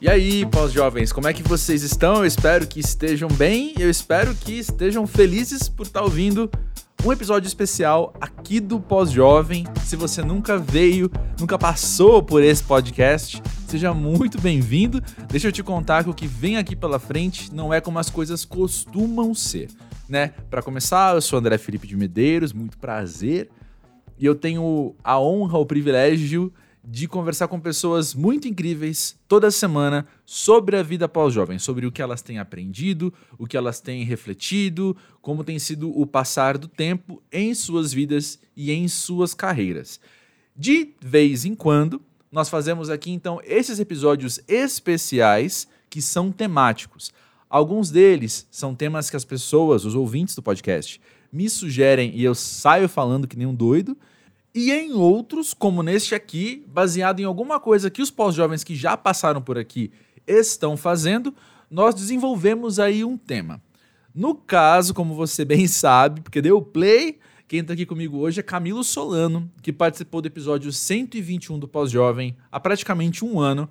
[0.00, 2.18] E aí, pós-jovens, como é que vocês estão?
[2.18, 6.48] Eu espero que estejam bem, eu espero que estejam felizes por estar ouvindo
[7.04, 9.66] um episódio especial aqui do Pós-Jovem.
[9.84, 11.10] Se você nunca veio,
[11.40, 15.02] nunca passou por esse podcast, seja muito bem-vindo.
[15.28, 18.08] Deixa eu te contar que o que vem aqui pela frente não é como as
[18.08, 19.68] coisas costumam ser,
[20.08, 20.28] né?
[20.48, 23.48] Para começar, eu sou André Felipe de Medeiros, muito prazer.
[24.16, 26.52] E eu tenho a honra, o privilégio
[26.90, 32.00] de conversar com pessoas muito incríveis toda semana sobre a vida pós-jovem, sobre o que
[32.00, 37.22] elas têm aprendido, o que elas têm refletido, como tem sido o passar do tempo
[37.30, 40.00] em suas vidas e em suas carreiras.
[40.56, 42.00] De vez em quando,
[42.32, 47.12] nós fazemos aqui então esses episódios especiais que são temáticos.
[47.50, 50.98] Alguns deles são temas que as pessoas, os ouvintes do podcast,
[51.30, 53.94] me sugerem e eu saio falando que nem um doido
[54.58, 58.96] e em outros, como neste aqui, baseado em alguma coisa que os pós-jovens que já
[58.96, 59.92] passaram por aqui
[60.26, 61.32] estão fazendo,
[61.70, 63.62] nós desenvolvemos aí um tema.
[64.12, 68.42] No caso, como você bem sabe, porque deu play, quem está aqui comigo hoje é
[68.42, 73.68] Camilo Solano, que participou do episódio 121 do Pós-Jovem há praticamente um ano.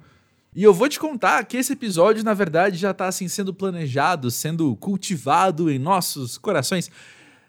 [0.55, 4.31] E eu vou te contar que esse episódio, na verdade, já está assim, sendo planejado,
[4.31, 6.89] sendo cultivado em nossos corações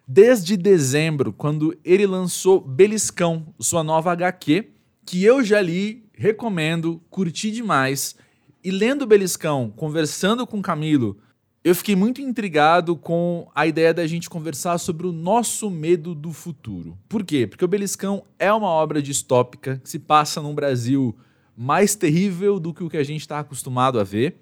[0.09, 4.70] desde dezembro, quando ele lançou Beliscão, sua nova HQ,
[5.05, 8.17] que eu já li, recomendo, curti demais.
[8.64, 11.19] E lendo Beliscão, conversando com Camilo,
[11.62, 16.33] eu fiquei muito intrigado com a ideia da gente conversar sobre o nosso medo do
[16.33, 16.97] futuro.
[17.06, 17.47] Por quê?
[17.47, 21.14] Porque o Beliscão é uma obra distópica que se passa num Brasil
[21.55, 24.41] mais terrível do que o que a gente está acostumado a ver.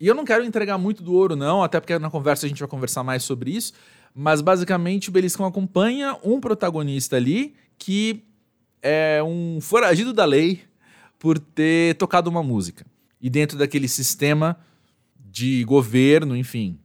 [0.00, 2.58] E eu não quero entregar muito do ouro, não, até porque na conversa a gente
[2.58, 3.72] vai conversar mais sobre isso.
[4.14, 8.22] Mas basicamente o Beliscão acompanha um protagonista ali que
[8.82, 10.60] é um foragido da lei
[11.18, 12.84] por ter tocado uma música.
[13.20, 14.58] E dentro daquele sistema
[15.16, 16.78] de governo, enfim,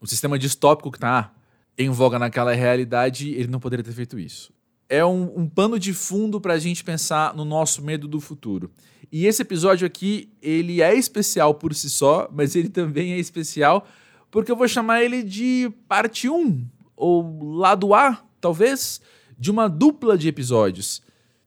[0.00, 1.32] o sistema distópico que está
[1.78, 4.52] em voga naquela realidade, ele não poderia ter feito isso.
[4.88, 8.70] É um, um pano de fundo para a gente pensar no nosso medo do futuro.
[9.10, 13.86] E esse episódio aqui, ele é especial por si só, mas ele também é especial
[14.30, 16.66] porque eu vou chamar ele de parte 1
[17.04, 18.98] ou lado A, talvez,
[19.38, 21.02] de uma dupla de episódios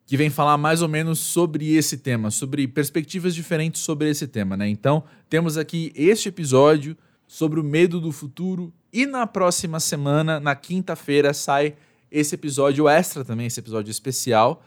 [0.06, 4.56] que vem falar mais ou menos sobre esse tema, sobre perspectivas diferentes sobre esse tema,
[4.56, 4.70] né?
[4.70, 6.96] Então, temos aqui este episódio
[7.28, 11.76] sobre o medo do futuro e na próxima semana, na quinta-feira, sai
[12.12, 14.64] esse episódio extra também, esse episódio especial,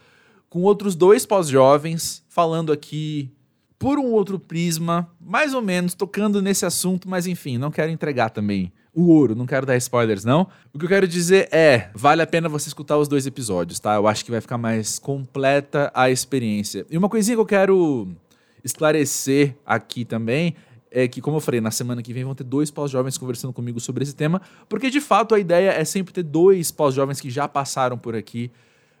[0.49, 3.31] com outros dois pós-jovens falando aqui
[3.79, 8.29] por um outro prisma, mais ou menos tocando nesse assunto, mas enfim, não quero entregar
[8.29, 10.47] também o ouro, não quero dar spoilers não.
[10.73, 13.95] O que eu quero dizer é, vale a pena você escutar os dois episódios, tá?
[13.95, 16.85] Eu acho que vai ficar mais completa a experiência.
[16.89, 18.07] E uma coisinha que eu quero
[18.63, 20.55] esclarecer aqui também
[20.91, 23.79] é que, como eu falei, na semana que vem vão ter dois pós-jovens conversando comigo
[23.79, 27.47] sobre esse tema, porque de fato a ideia é sempre ter dois pós-jovens que já
[27.47, 28.51] passaram por aqui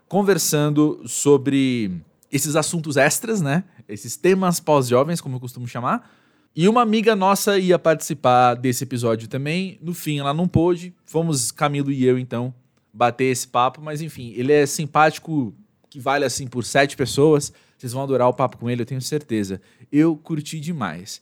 [0.07, 1.91] conversando sobre
[2.31, 3.65] esses assuntos extras, né?
[3.89, 6.09] Esses temas pós-jovens, como eu costumo chamar.
[6.55, 9.79] E uma amiga nossa ia participar desse episódio também.
[9.81, 10.93] No fim, ela não pôde.
[11.05, 12.53] Fomos Camilo e eu, então,
[12.93, 13.81] bater esse papo.
[13.81, 15.53] Mas enfim, ele é simpático,
[15.89, 17.53] que vale assim por sete pessoas.
[17.77, 19.61] Vocês vão adorar o papo com ele, eu tenho certeza.
[19.91, 21.21] Eu curti demais.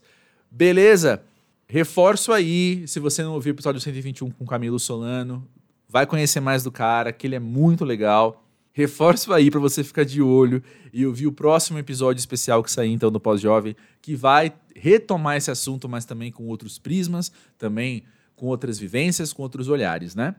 [0.50, 1.22] Beleza?
[1.68, 5.48] Reforço aí, se você não ouviu o episódio 121 com Camilo Solano,
[5.88, 8.44] vai conhecer mais do cara, que ele é muito legal.
[8.80, 10.64] Reforço aí para você ficar de olho
[10.94, 15.52] e ouvir o próximo episódio especial que sair então do Pós-Jovem, que vai retomar esse
[15.52, 18.06] assunto, mas também com outros prismas, também
[18.38, 20.34] com outras vivências, com outros olhares, né?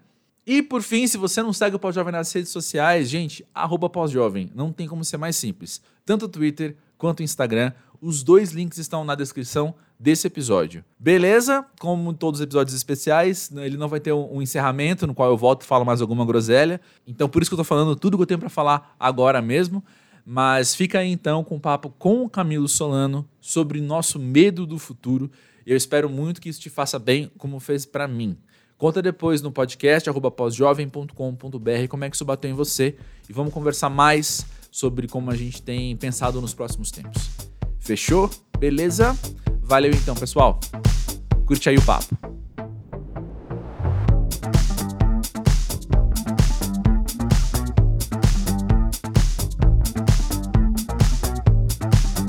[0.46, 4.50] E por fim, se você não segue o Pós-Jovem nas redes sociais, gente, arroba Pós-Jovem,
[4.54, 5.82] não tem como ser mais simples.
[6.06, 10.82] Tanto o Twitter quanto o Instagram, os dois links estão na descrição desse episódio.
[10.98, 11.62] Beleza?
[11.78, 15.36] Como todos os episódios especiais, ele não vai ter um, um encerramento no qual eu
[15.36, 16.80] volto e falo mais alguma groselha.
[17.06, 19.84] Então, por isso que eu tô falando tudo que eu tenho para falar agora mesmo.
[20.24, 24.78] Mas fica aí então com o papo com o Camilo Solano sobre nosso medo do
[24.78, 25.30] futuro.
[25.66, 28.38] Eu espero muito que isso te faça bem, como fez para mim.
[28.78, 32.96] Conta depois no podcast pósjovem.com.br como é que isso bateu em você
[33.28, 37.28] e vamos conversar mais sobre como a gente tem pensado nos próximos tempos.
[37.78, 38.30] Fechou?
[38.58, 39.14] Beleza?
[39.70, 40.58] Valeu então, pessoal.
[41.46, 42.18] Curte aí o papo.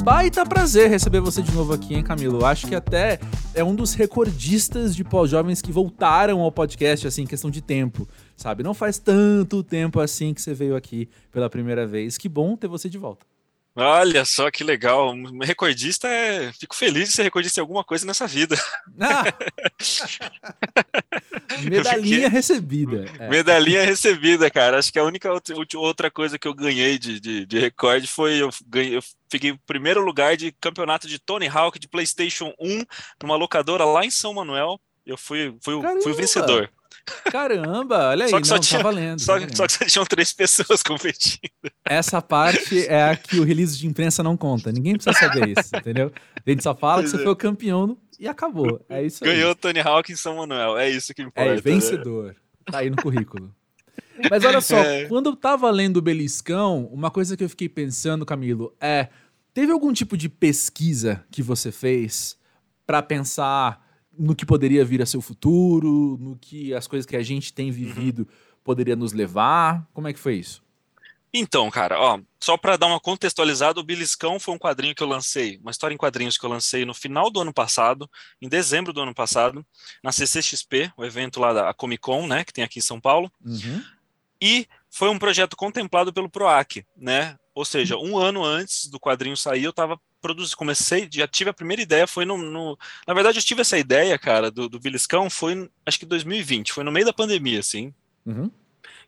[0.04, 2.46] Baita prazer receber você de novo aqui, hein, Camilo?
[2.46, 3.20] Acho que até
[3.56, 8.08] é um dos recordistas de pós-jovens que voltaram ao podcast, assim, em questão de tempo,
[8.38, 8.62] sabe?
[8.62, 12.20] Não faz tanto tempo assim que você veio aqui pela primeira vez.
[12.20, 13.31] Que bom ter você de volta.
[13.76, 15.14] Olha só que legal.
[15.42, 16.52] Recordista é.
[16.54, 18.56] Fico feliz de ser recordista em alguma coisa nessa vida.
[19.00, 19.24] Ah.
[21.64, 23.06] Medalhinha recebida.
[23.18, 23.30] É.
[23.30, 24.78] Medalhinha recebida, cara.
[24.78, 25.30] Acho que a única
[25.76, 29.58] outra coisa que eu ganhei de, de, de recorde foi eu, ganhei, eu fiquei em
[29.66, 32.84] primeiro lugar de campeonato de Tony Hawk de PlayStation 1
[33.24, 34.80] numa locadora lá em São Manuel.
[35.06, 36.70] Eu fui, fui, fui o vencedor.
[37.32, 39.20] Caramba, olha aí, só que não, só tá tinha, tá valendo.
[39.20, 39.58] Só, tá valendo.
[39.58, 41.72] só que só tinham três pessoas competindo.
[41.86, 44.72] Essa parte é a que o release de imprensa não conta.
[44.72, 46.12] Ninguém precisa saber isso, entendeu?
[46.46, 47.24] A gente só fala pois que você é.
[47.24, 48.86] foi o campeão e acabou.
[48.88, 49.56] É isso Ganhou aí.
[49.56, 51.54] Tony Hawk em São Manuel, é isso que importa.
[51.54, 52.36] É, vencedor.
[52.66, 53.54] Tá aí no currículo.
[54.30, 55.06] Mas olha só, é.
[55.06, 59.08] quando eu tava lendo o Beliscão, uma coisa que eu fiquei pensando, Camilo, é:
[59.54, 62.38] teve algum tipo de pesquisa que você fez
[62.86, 63.84] para pensar
[64.22, 67.52] no que poderia vir a ser o futuro, no que as coisas que a gente
[67.52, 68.58] tem vivido uhum.
[68.64, 69.88] poderia nos levar?
[69.94, 70.64] Como é que foi isso?
[71.34, 75.08] Então, cara, ó, só para dar uma contextualizada, o Beliscão foi um quadrinho que eu
[75.08, 78.10] lancei, uma história em quadrinhos que eu lancei no final do ano passado,
[78.42, 79.66] em dezembro do ano passado,
[80.04, 83.32] na CCXP, o evento lá da Comic Con, né, que tem aqui em São Paulo.
[83.44, 83.82] Uhum.
[84.42, 87.38] E foi um projeto contemplado pelo PROAC, né?
[87.54, 91.54] Ou seja, um ano antes do quadrinho sair, eu estava produzindo, comecei, já tive a
[91.54, 92.78] primeira ideia, foi no, no,
[93.08, 96.84] Na verdade, eu tive essa ideia, cara, do, do Beliscão, foi acho que 2020, foi
[96.84, 97.94] no meio da pandemia, assim.
[98.26, 98.52] Uhum.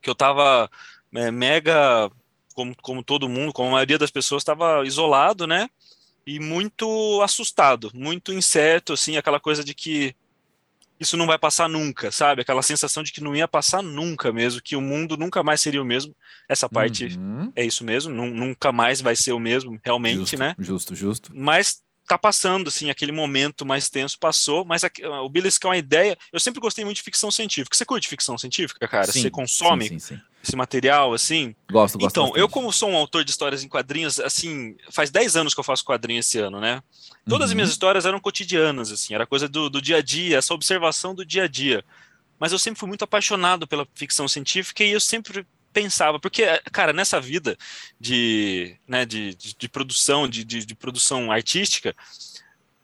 [0.01, 0.69] Que eu tava
[1.13, 2.11] é, mega,
[2.53, 5.69] como, como todo mundo, como a maioria das pessoas, estava isolado, né?
[6.25, 10.15] E muito assustado, muito incerto, assim, aquela coisa de que
[10.99, 12.41] isso não vai passar nunca, sabe?
[12.41, 15.81] Aquela sensação de que não ia passar nunca mesmo, que o mundo nunca mais seria
[15.81, 16.15] o mesmo.
[16.47, 17.51] Essa parte uhum.
[17.55, 20.55] é isso mesmo, nunca mais vai ser o mesmo, realmente, justo, né?
[20.59, 21.31] Justo, justo.
[21.33, 24.91] Mas tá passando, assim, aquele momento mais tenso passou, mas a,
[25.23, 27.75] o Beliscão, a ideia, eu sempre gostei muito de ficção científica.
[27.75, 29.11] Você curte ficção científica, cara?
[29.11, 31.55] Sim, Você consome sim, sim, esse material, assim?
[31.71, 32.11] Gosto, gosto.
[32.11, 35.59] Então, eu como sou um autor de histórias em quadrinhos, assim, faz 10 anos que
[35.59, 36.83] eu faço quadrinho esse ano, né?
[37.25, 37.51] Todas uhum.
[37.51, 41.15] as minhas histórias eram cotidianas, assim, era coisa do, do dia a dia, essa observação
[41.15, 41.83] do dia a dia.
[42.37, 46.91] Mas eu sempre fui muito apaixonado pela ficção científica e eu sempre pensava, porque, cara,
[46.91, 47.57] nessa vida
[47.97, 51.95] de, né, de, de, de produção, de, de, de, produção artística,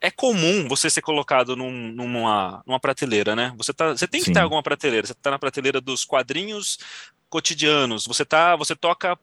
[0.02, 3.54] é comum você ser colocado num, numa, numa prateleira, né?
[3.58, 4.34] Você, tá, você tem que Sim.
[4.34, 5.06] ter alguma prateleira.
[5.06, 6.80] Você está na prateleira dos quadrinhos
[7.30, 8.06] cotidianos.
[8.06, 9.18] Você tá, você toca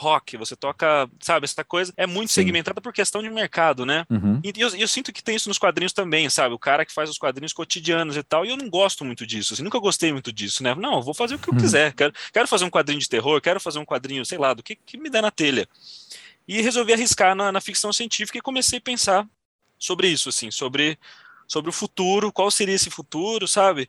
[0.00, 2.40] rock, você toca, sabe, essa coisa é muito Sim.
[2.40, 4.06] segmentada por questão de mercado, né?
[4.08, 4.40] Uhum.
[4.42, 6.54] E eu, eu, sinto que tem isso nos quadrinhos também, sabe?
[6.54, 9.52] O cara que faz os quadrinhos cotidianos e tal, e eu não gosto muito disso,
[9.52, 10.74] assim, nunca gostei muito disso, né?
[10.74, 11.60] Não, vou fazer o que eu uhum.
[11.60, 14.62] quiser, quero, quero fazer um quadrinho de terror, quero fazer um quadrinho, sei lá, do
[14.62, 15.68] que, que me der na telha.
[16.48, 19.28] E resolvi arriscar na, na ficção científica e comecei a pensar
[19.78, 20.98] sobre isso, assim, sobre,
[21.46, 23.86] sobre o futuro, qual seria esse futuro, sabe?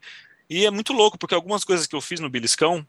[0.48, 2.86] E é muito louco, porque algumas coisas que eu fiz no Beliscão,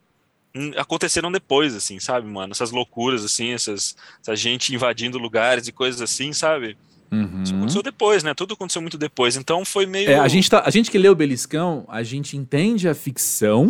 [0.77, 2.51] aconteceram depois, assim, sabe, mano?
[2.51, 6.77] Essas loucuras, assim, essas, essa gente invadindo lugares e coisas assim, sabe?
[7.11, 7.43] Uhum.
[7.43, 8.33] Isso aconteceu depois, né?
[8.33, 9.35] Tudo aconteceu muito depois.
[9.35, 10.09] Então foi meio.
[10.09, 13.65] É, a, gente tá, a gente que lê o Beliscão, a gente entende a ficção,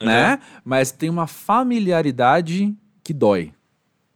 [0.00, 0.06] uhum.
[0.06, 0.38] né?
[0.64, 3.52] Mas tem uma familiaridade que dói.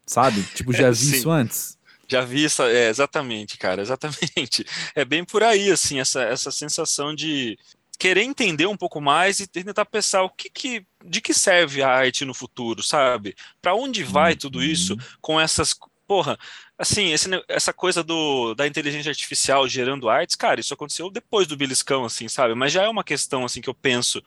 [0.07, 0.43] Sabe?
[0.55, 1.79] Tipo, já vi isso antes.
[2.09, 4.67] Já vi isso, é, exatamente, cara, exatamente.
[4.95, 7.59] É bem por aí, assim, essa, essa sensação de
[7.99, 11.89] querer entender um pouco mais e tentar pensar o que, que de que serve a
[11.89, 13.35] arte no futuro, sabe?
[13.61, 14.65] Para onde vai tudo uhum.
[14.65, 15.75] isso com essas
[16.13, 16.39] porra,
[16.77, 21.57] assim, esse, essa coisa do, da inteligência artificial gerando artes, cara, isso aconteceu depois do
[21.57, 22.55] beliscão, assim, sabe?
[22.55, 24.23] Mas já é uma questão, assim, que eu penso,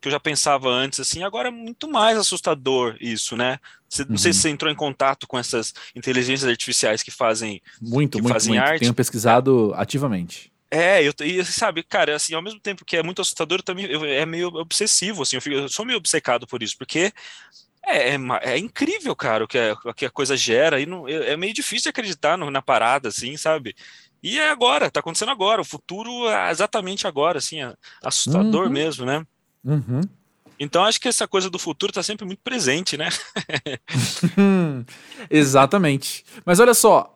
[0.00, 3.58] que eu já pensava antes, assim, agora é muito mais assustador isso, né?
[3.88, 4.08] Você, uhum.
[4.10, 4.42] Não sei se uhum.
[4.42, 8.62] você entrou em contato com essas inteligências artificiais que fazem, muito, que muito, fazem muito.
[8.62, 8.80] arte.
[8.80, 10.53] Tenho pesquisado ativamente.
[10.74, 14.04] É, eu, e sabe, cara, assim, ao mesmo tempo que é muito assustador, também eu,
[14.04, 17.12] é meio obsessivo, assim, eu, fico, eu, sou meio obcecado por isso, porque
[17.86, 21.30] é, é, é incrível, cara, o que, a, que a coisa gera, e não, é,
[21.30, 23.72] é meio difícil acreditar no, na parada, assim, sabe?
[24.20, 28.72] E é agora, tá acontecendo agora, o futuro é exatamente agora, assim, é assustador uhum.
[28.72, 29.24] mesmo, né?
[29.64, 30.00] Uhum.
[30.58, 33.10] Então acho que essa coisa do futuro está sempre muito presente, né?
[35.30, 36.24] Exatamente.
[36.44, 37.14] Mas olha só,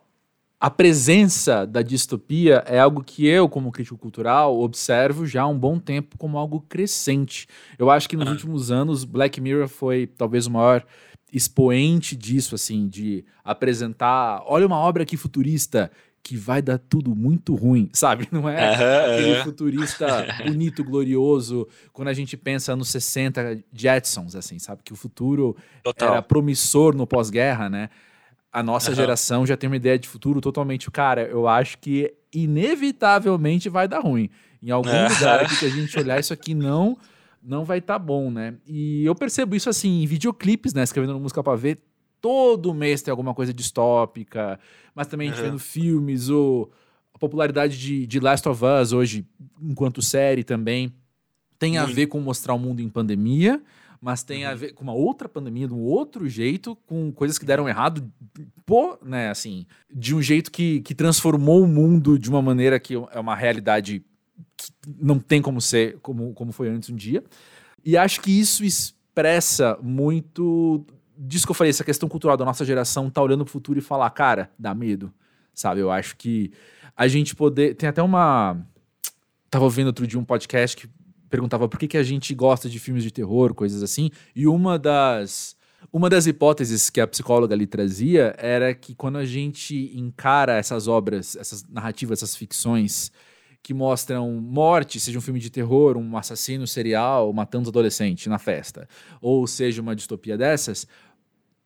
[0.60, 5.58] a presença da distopia é algo que eu, como crítico cultural, observo já há um
[5.58, 7.46] bom tempo como algo crescente.
[7.78, 10.84] Eu acho que nos últimos anos, Black Mirror foi talvez o maior
[11.32, 15.90] expoente disso, assim, de apresentar, olha uma obra aqui futurista
[16.24, 18.28] que vai dar tudo muito ruim, sabe?
[18.32, 24.82] Não é aquele futurista bonito, glorioso, quando a gente pensa nos 60 Jetsons, assim, sabe?
[24.82, 26.14] Que o futuro Total.
[26.14, 27.90] era promissor no pós-guerra, né?
[28.52, 28.96] A nossa uhum.
[28.96, 30.90] geração já tem uma ideia de futuro totalmente.
[30.90, 34.30] Cara, eu acho que inevitavelmente vai dar ruim.
[34.62, 35.08] Em algum uhum.
[35.08, 36.96] lugar que a gente olhar, isso aqui não
[37.42, 38.54] não vai estar tá bom, né?
[38.66, 40.82] E eu percebo isso assim em videoclipes, né?
[40.82, 41.78] Escrevendo música pra ver,
[42.20, 44.58] todo mês tem alguma coisa distópica,
[44.94, 45.50] mas também a gente Uhum.
[45.50, 46.70] vendo filmes, ou
[47.14, 49.26] a popularidade de, de Last of Us hoje,
[49.62, 50.92] enquanto série também,
[51.58, 51.94] tem a Muito.
[51.94, 53.62] ver com mostrar o mundo em pandemia,
[54.00, 54.56] mas tem a Uhum.
[54.56, 58.10] ver com uma outra pandemia, de um outro jeito, com coisas que deram errado,
[58.64, 62.94] pô, né, assim, de um jeito que, que transformou o mundo de uma maneira que
[62.94, 64.04] é uma realidade
[64.56, 67.22] que não tem como ser como, como foi antes um dia.
[67.84, 70.84] E acho que isso expressa muito
[71.16, 73.82] disso que eu falei, essa questão cultural da nossa geração tá olhando pro futuro e
[73.82, 75.12] falar, cara, dá medo,
[75.52, 75.80] sabe?
[75.80, 76.52] Eu acho que
[76.96, 77.74] a gente poder.
[77.74, 78.56] Tem até uma.
[79.50, 80.88] Tava ouvindo outro dia um podcast que
[81.28, 84.78] perguntava por que, que a gente gosta de filmes de terror, coisas assim, e uma
[84.78, 85.56] das.
[85.92, 90.88] Uma das hipóteses que a psicóloga ali trazia era que quando a gente encara essas
[90.88, 93.12] obras, essas narrativas, essas ficções
[93.62, 98.88] que mostram morte, seja um filme de terror, um assassino serial matando adolescente na festa,
[99.20, 100.84] ou seja uma distopia dessas,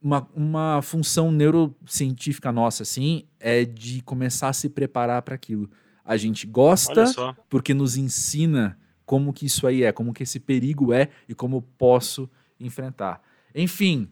[0.02, 5.70] uma, uma função neurocientífica nossa, assim, é de começar a se preparar para aquilo.
[6.04, 7.04] A gente gosta
[7.48, 11.56] porque nos ensina como que isso aí é, como que esse perigo é e como
[11.56, 13.20] eu posso enfrentar.
[13.54, 14.08] Enfim,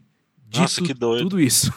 [0.47, 1.23] dito Nossa, que doido.
[1.23, 1.73] tudo isso.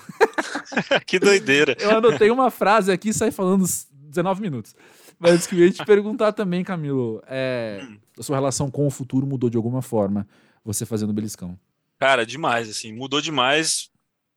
[1.05, 1.75] que doideira.
[1.79, 4.75] Eu anotei uma frase aqui e saí falando uns 19 minutos.
[5.19, 7.85] Mas queria te perguntar também, Camilo, é,
[8.17, 10.27] a sua relação com o futuro mudou de alguma forma,
[10.63, 11.57] você fazendo beliscão?
[11.99, 13.89] Cara, demais, assim, mudou demais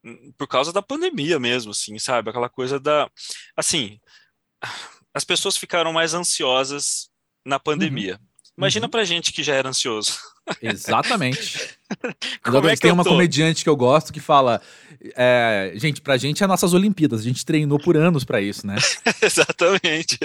[0.04, 2.30] hum, por causa da pandemia mesmo, assim, sabe?
[2.30, 3.11] Aquela coisa da.
[3.56, 3.99] Assim,
[5.12, 7.11] as pessoas ficaram mais ansiosas
[7.45, 8.21] na pandemia.
[8.56, 8.90] Imagina Uhum.
[8.90, 10.18] pra gente que já era ansioso.
[10.62, 11.76] Exatamente.
[12.42, 13.10] Como é que tem uma tô?
[13.10, 14.62] comediante que eu gosto que fala:
[15.16, 18.76] é, gente, pra gente é nossas Olimpíadas, a gente treinou por anos pra isso, né?
[19.22, 20.18] Exatamente.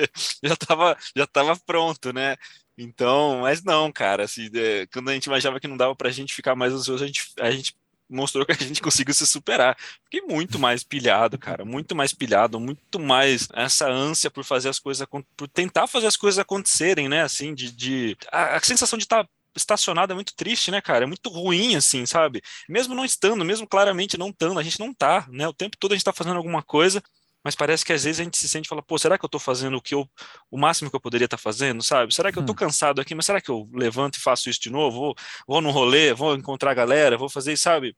[0.43, 2.35] Já tava, já tava pronto, né?
[2.77, 6.33] Então, mas não, cara, assim, é, quando a gente imaginava que não dava pra gente
[6.33, 7.75] ficar mais ansioso, a gente, a gente
[8.11, 9.77] mostrou que a gente conseguiu se superar.
[10.03, 14.79] Fiquei muito mais pilhado, cara, muito mais pilhado, muito mais essa ânsia por fazer as
[14.79, 17.21] coisas, por tentar fazer as coisas acontecerem, né?
[17.23, 21.03] Assim, de, de a, a sensação de estar estacionado é muito triste, né, cara?
[21.03, 22.41] É muito ruim, assim, sabe?
[22.69, 25.47] Mesmo não estando, mesmo claramente não estando, a gente não tá, né?
[25.47, 27.01] O tempo todo a gente tá fazendo alguma coisa,
[27.43, 29.29] mas parece que às vezes a gente se sente e fala, pô, será que eu
[29.29, 30.07] tô fazendo o que eu,
[30.50, 32.13] o máximo que eu poderia estar fazendo, sabe?
[32.13, 32.55] Será que eu tô Hum.
[32.55, 34.98] cansado aqui, mas será que eu levanto e faço isso de novo?
[35.00, 35.15] Vou,
[35.48, 37.95] vou no rolê, vou encontrar a galera, vou fazer, sabe?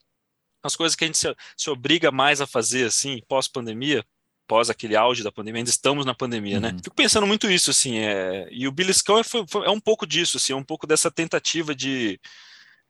[0.63, 4.03] As coisas que a gente se, se obriga mais a fazer, assim, pós-pandemia,
[4.47, 6.69] pós aquele auge da pandemia, ainda estamos na pandemia, né?
[6.69, 6.77] Uhum.
[6.83, 10.05] Fico pensando muito isso, assim, é, e o Beliscão é, foi- foi- é um pouco
[10.07, 12.19] disso, assim, é um pouco dessa tentativa de,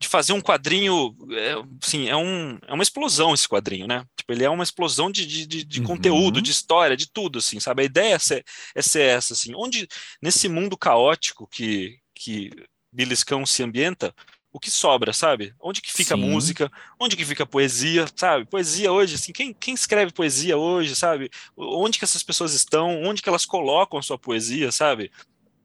[0.03, 4.05] de fazer um quadrinho, é, assim, é, um, é uma explosão esse quadrinho, né?
[4.17, 5.85] Tipo, ele é uma explosão de, de, de, Uhum.
[5.85, 7.81] conteúdo, de história, de tudo, assim, sabe?
[7.83, 8.45] A ideia é ser,
[8.75, 9.87] é ser essa, assim, onde,
[10.21, 12.51] nesse mundo caótico que, que
[12.91, 14.13] Beliscão se ambienta,
[14.51, 15.55] o que sobra, sabe?
[15.59, 16.71] Onde que fica a música?
[16.99, 18.45] Onde que fica a poesia, sabe?
[18.45, 21.31] Poesia hoje, assim, quem, quem escreve poesia hoje, sabe?
[21.57, 23.01] Onde que essas pessoas estão?
[23.03, 25.11] Onde que elas colocam a sua poesia, sabe?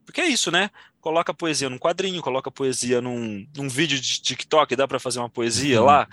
[0.06, 0.70] Porque é isso, né?
[1.08, 5.30] Coloca poesia num quadrinho, coloca poesia num, num vídeo de TikTok, dá pra fazer uma
[5.30, 5.86] poesia Uhum.
[5.86, 6.06] lá.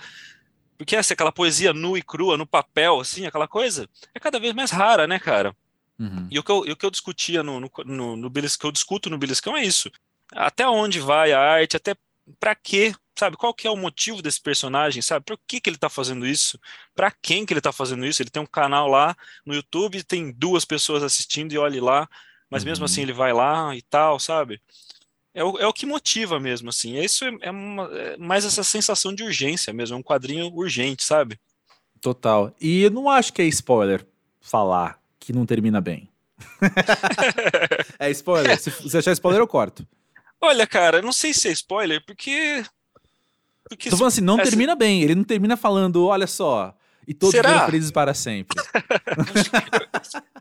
[0.78, 4.54] Porque essa aquela poesia nua e crua, no papel, assim, aquela coisa, é cada vez
[4.54, 5.54] mais rara, né, cara?
[5.98, 6.26] Uhum.
[6.30, 8.72] E o que eu, o que eu discutia no, no, no, no Beliscão, que eu
[8.72, 9.90] discuto no Beliscão é isso.
[10.32, 11.94] Até onde vai a arte, até
[12.40, 13.36] pra quê, sabe?
[13.36, 15.26] Qual que é o motivo desse personagem, sabe?
[15.26, 16.58] Por que que ele tá fazendo isso?
[16.94, 18.22] Pra quem que ele tá fazendo isso?
[18.22, 22.08] Ele tem um canal lá no YouTube, tem duas pessoas assistindo e olhe lá,
[22.50, 22.86] mas mesmo Uhum.
[22.86, 24.60] assim ele vai lá e tal, sabe?
[25.34, 26.96] É o, é o que motiva mesmo, assim.
[26.96, 30.46] É Isso é, é, uma, é mais essa sensação de urgência mesmo, é um quadrinho
[30.54, 31.38] urgente, sabe?
[32.00, 32.54] Total.
[32.60, 34.06] E eu não acho que é spoiler
[34.40, 36.08] falar que não termina bem.
[37.98, 38.58] é spoiler.
[38.60, 39.86] Se você achar spoiler, eu corto.
[40.40, 42.64] Olha, cara, não sei se é spoiler, porque.
[43.68, 45.02] Porque Tô falando assim, não essa- termina bem.
[45.02, 46.74] Ele não termina falando, olha só.
[47.06, 47.64] E todos Será?
[47.66, 48.60] felizes para sempre.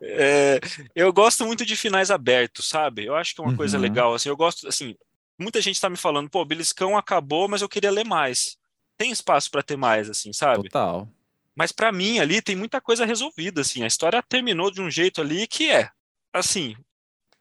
[0.01, 0.59] É,
[0.95, 3.05] eu gosto muito de finais abertos, sabe?
[3.05, 3.83] Eu acho que é uma coisa Uhum.
[3.83, 4.13] legal.
[4.13, 4.95] Assim, eu gosto, assim,
[5.37, 8.57] muita gente tá me falando, pô, Beliscão acabou, mas eu queria ler mais.
[8.97, 10.63] Tem espaço pra ter mais, assim, sabe?
[10.63, 11.07] Total.
[11.55, 13.83] Mas pra mim ali tem muita coisa resolvida, assim.
[13.83, 15.89] A história terminou de um jeito ali que é,
[16.33, 16.75] assim.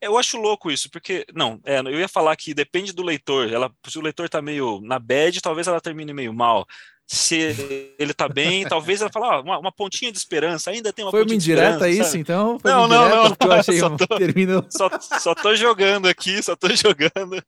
[0.01, 3.51] Eu acho louco isso, porque não, é, eu ia falar que depende do leitor.
[3.51, 6.67] Ela, se o leitor tá meio na bad, talvez ela termine meio mal.
[7.07, 11.05] Se ele tá bem, talvez ela fale, ó, uma, uma pontinha de esperança, ainda tem
[11.05, 12.19] uma Foi uma indireta isso, sabe?
[12.19, 12.59] então?
[12.59, 13.09] Foi Não, não,
[13.39, 14.67] não, achei só um tô- termino.
[14.71, 14.89] Só,
[15.21, 17.43] só tô jogando aqui, só tô jogando.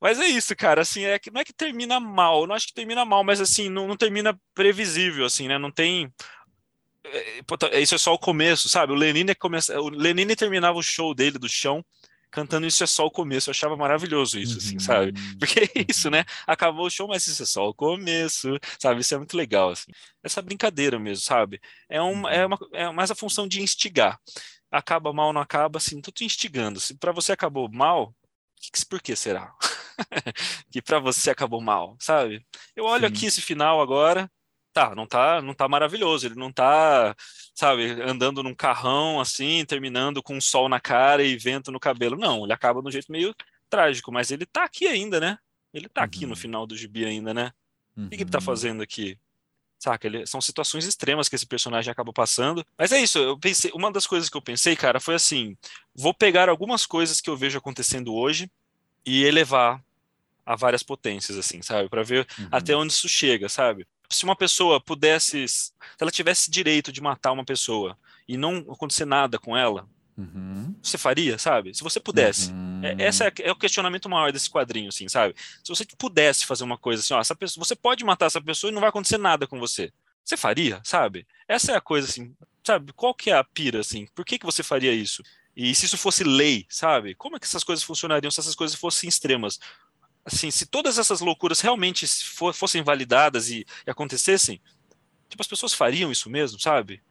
[0.00, 2.68] Mas é isso, cara, assim, é que não é que termina mal, eu não acho
[2.68, 5.58] que termina mal, mas assim, não, não termina previsível, assim, né?
[5.58, 6.08] Não tem.
[7.04, 8.92] é, puta, Isso é só o começo, sabe?
[8.92, 11.84] O Lenine começa, o Lenine terminava o show dele do chão
[12.32, 13.48] cantando Isso é só o começo.
[13.48, 15.12] Eu achava maravilhoso isso, assim, sabe?
[15.16, 15.36] Uhum.
[15.38, 16.24] Porque é isso, né?
[16.46, 19.02] Acabou o show, mas isso é só o começo, sabe?
[19.02, 19.92] Isso é muito legal, assim.
[20.22, 21.60] Essa brincadeira mesmo, sabe?
[21.88, 24.18] É, uma, é, uma, é mais a função de instigar.
[24.70, 26.80] Acaba mal, não acaba, assim, tô te instigando.
[26.80, 28.14] Se para você acabou mal,
[28.58, 29.52] que, por que será?
[30.70, 32.44] que para você acabou mal, sabe?
[32.74, 33.14] Eu olho Sim.
[33.14, 34.30] aqui esse final agora,
[34.72, 37.14] tá, não tá, não tá maravilhoso, ele não tá,
[37.54, 42.16] sabe, andando num carrão assim, terminando com sol na cara e vento no cabelo.
[42.16, 43.34] Não, ele acaba de um jeito meio
[43.68, 45.38] trágico, mas ele tá aqui ainda, né?
[45.72, 46.30] Ele tá aqui Uhum.
[46.30, 47.52] no final do gibi ainda, né?
[47.96, 48.44] O que, que ele tá Uhum.
[48.44, 49.18] fazendo aqui?
[49.78, 50.06] Saca?
[50.06, 52.64] Ele, são situações extremas que esse personagem acaba passando.
[52.78, 55.56] Mas é isso, eu pensei, uma das coisas que eu pensei, cara, foi assim:
[55.94, 58.50] vou pegar algumas coisas que eu vejo acontecendo hoje
[59.04, 59.82] e elevar
[60.46, 61.88] a várias potências, assim, sabe?
[61.88, 62.48] Pra ver Uhum.
[62.50, 63.86] até onde isso chega, sabe?
[64.12, 67.96] Se uma pessoa pudesse, se ela tivesse direito de matar uma pessoa
[68.28, 70.74] e não acontecer nada com ela, Uhum.
[70.82, 71.74] você faria, sabe?
[71.74, 72.50] Se você pudesse.
[72.50, 72.80] Uhum.
[72.84, 75.34] É, essa é, é o questionamento maior desse quadrinho, assim, sabe?
[75.64, 78.70] Se você pudesse fazer uma coisa assim, ó, essa pessoa, você pode matar essa pessoa
[78.70, 79.90] e não vai acontecer nada com você.
[80.24, 81.26] Você faria, sabe?
[81.48, 82.92] Essa é a coisa, assim, sabe?
[82.92, 84.06] Qual que é a pira, assim?
[84.14, 85.22] Por que, que você faria isso?
[85.56, 87.14] E se isso fosse lei, sabe?
[87.14, 89.58] Como é que essas coisas funcionariam se essas coisas fossem extremas?
[90.24, 94.60] Assim, se todas essas loucuras realmente fo- fossem validadas e, e acontecessem,
[95.28, 97.02] tipo, as pessoas fariam isso mesmo, sabe?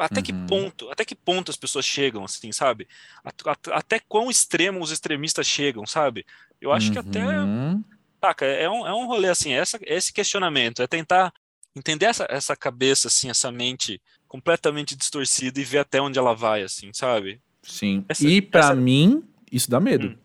[0.00, 0.46] Até que Uhum.
[0.46, 2.88] ponto, até que ponto as pessoas chegam, assim, sabe?
[3.24, 6.24] At- at- Até quão extremo os extremistas chegam, sabe?
[6.60, 7.84] Eu acho que até, Uhum.
[8.20, 11.32] saca, é um, é um rolê, assim, essa, esse questionamento, é tentar
[11.76, 16.62] entender essa, essa cabeça, assim, essa mente completamente distorcida e ver até onde ela vai,
[16.62, 17.40] assim, sabe?
[17.62, 18.04] Sim.
[18.08, 20.08] Essa- e pra essa- mim, isso dá medo.
[20.08, 20.16] Hum.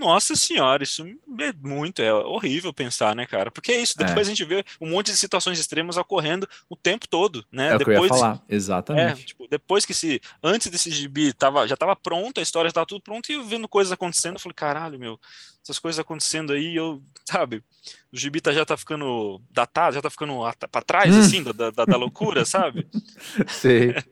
[0.00, 1.04] Nossa senhora, isso
[1.40, 3.50] é muito, é horrível pensar, né, cara?
[3.50, 4.04] Porque é isso, É.
[4.06, 7.68] depois a gente vê um monte de situações extremas ocorrendo o tempo todo, né?
[7.72, 8.42] É, o que eu ia depois falar.
[8.48, 9.26] É, Exatamente.
[9.26, 10.18] tipo, depois que se.
[10.42, 13.44] Antes desse gibi tava, já tava pronto, a história já tava tudo pronto, e eu
[13.44, 15.20] vendo coisas acontecendo, eu falei, caralho, meu,
[15.62, 17.62] essas coisas acontecendo aí, eu, sabe,
[18.10, 20.34] o gibi tá, já tá ficando datado, já tá ficando
[20.72, 21.20] pra trás, Hum.
[21.20, 22.88] assim, da, da, da loucura, sabe?
[23.48, 23.94] Sei.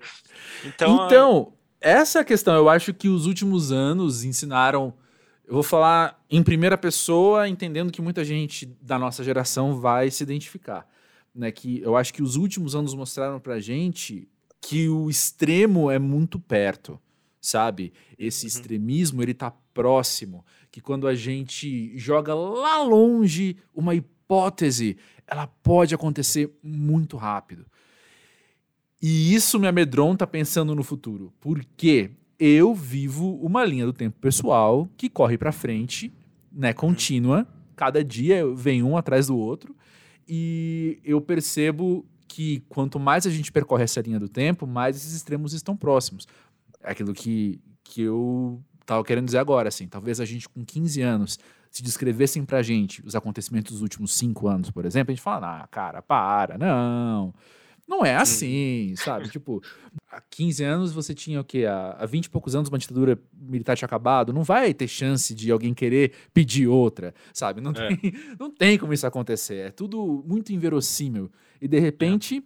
[0.65, 2.55] Então, Então, essa é a questão.
[2.55, 4.93] Eu acho que os últimos anos ensinaram.
[5.49, 10.23] Eu vou falar em primeira pessoa, entendendo que muita gente da nossa geração vai se
[10.23, 10.87] identificar.
[11.35, 11.51] Né?
[11.51, 14.29] Que eu acho que os últimos anos mostraram pra gente
[14.61, 17.01] que o extremo é muito perto,
[17.41, 17.95] sabe?
[18.19, 18.49] Esse Uhum.
[18.49, 20.45] extremismo, ele tá próximo.
[20.71, 27.65] Que quando a gente joga lá longe uma hipótese, ela pode acontecer muito rápido.
[29.01, 31.33] E isso me amedronta pensando no futuro.
[31.41, 36.13] Porque eu vivo uma linha do tempo pessoal que corre pra frente,
[36.53, 37.47] né, contínua.
[37.75, 39.75] Cada dia vem um atrás do outro.
[40.29, 45.15] E eu percebo que quanto mais a gente percorre essa linha do tempo, mais esses
[45.15, 46.27] extremos estão próximos.
[46.83, 49.89] É aquilo que, que eu tava querendo dizer agora, assim.
[49.89, 51.39] Talvez a gente com 15 anos
[51.71, 55.63] se descrevessem pra gente os acontecimentos dos últimos cinco anos, por exemplo, a gente fala,
[55.63, 57.35] ah, cara, para, não.
[57.89, 59.29] Não é assim, sabe?
[59.33, 59.63] Tipo,
[60.13, 61.65] há 15 anos você tinha o quê?
[61.65, 64.33] Há, há 20 e poucos anos uma ditadura militar tinha acabado.
[64.33, 67.61] Não vai ter chance de alguém querer pedir outra, sabe?
[67.63, 67.89] Não, É.
[67.97, 69.69] tem, não tem como isso acontecer.
[69.69, 71.31] É tudo muito inverossímil.
[71.61, 72.45] E de repente,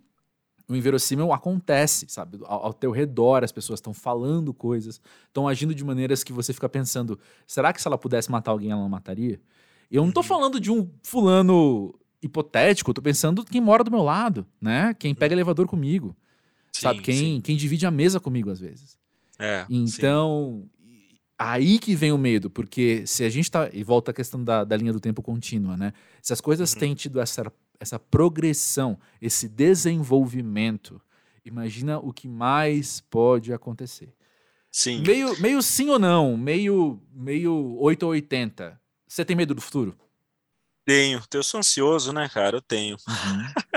[0.68, 2.38] o inverossímil acontece, sabe?
[2.44, 6.52] Ao, ao teu redor, as pessoas estão falando coisas, estão agindo de maneiras que você
[6.52, 9.40] fica pensando: será que se ela pudesse matar alguém, ela não mataria?
[9.90, 10.24] Eu não tô Uhum.
[10.26, 14.94] falando de um fulano hipotético, eu tô pensando quem mora do meu lado, né?
[14.98, 16.16] Quem pega elevador comigo,
[16.72, 16.98] sabe?
[16.98, 17.40] sim, Quem, sim.
[17.42, 18.96] quem divide a mesa comigo às vezes.
[19.38, 19.74] É, sim.
[19.76, 20.64] Então,
[21.38, 23.68] aí que vem o medo, porque se a gente tá.
[23.72, 25.92] E volta a questão da, da linha do tempo contínua, né?
[26.22, 26.78] Se as coisas Uhum.
[26.78, 31.00] têm tido essa, essa progressão, esse desenvolvimento,
[31.44, 34.14] imagina o que mais pode acontecer.
[34.70, 35.02] Sim.
[35.02, 38.80] Meio, meio sim ou não, meio, meio 8 ou 80.
[39.06, 39.94] Você tem medo do futuro?
[40.84, 41.22] Tenho.
[41.32, 42.56] Eu sou ansioso, né, cara?
[42.56, 42.96] Eu tenho.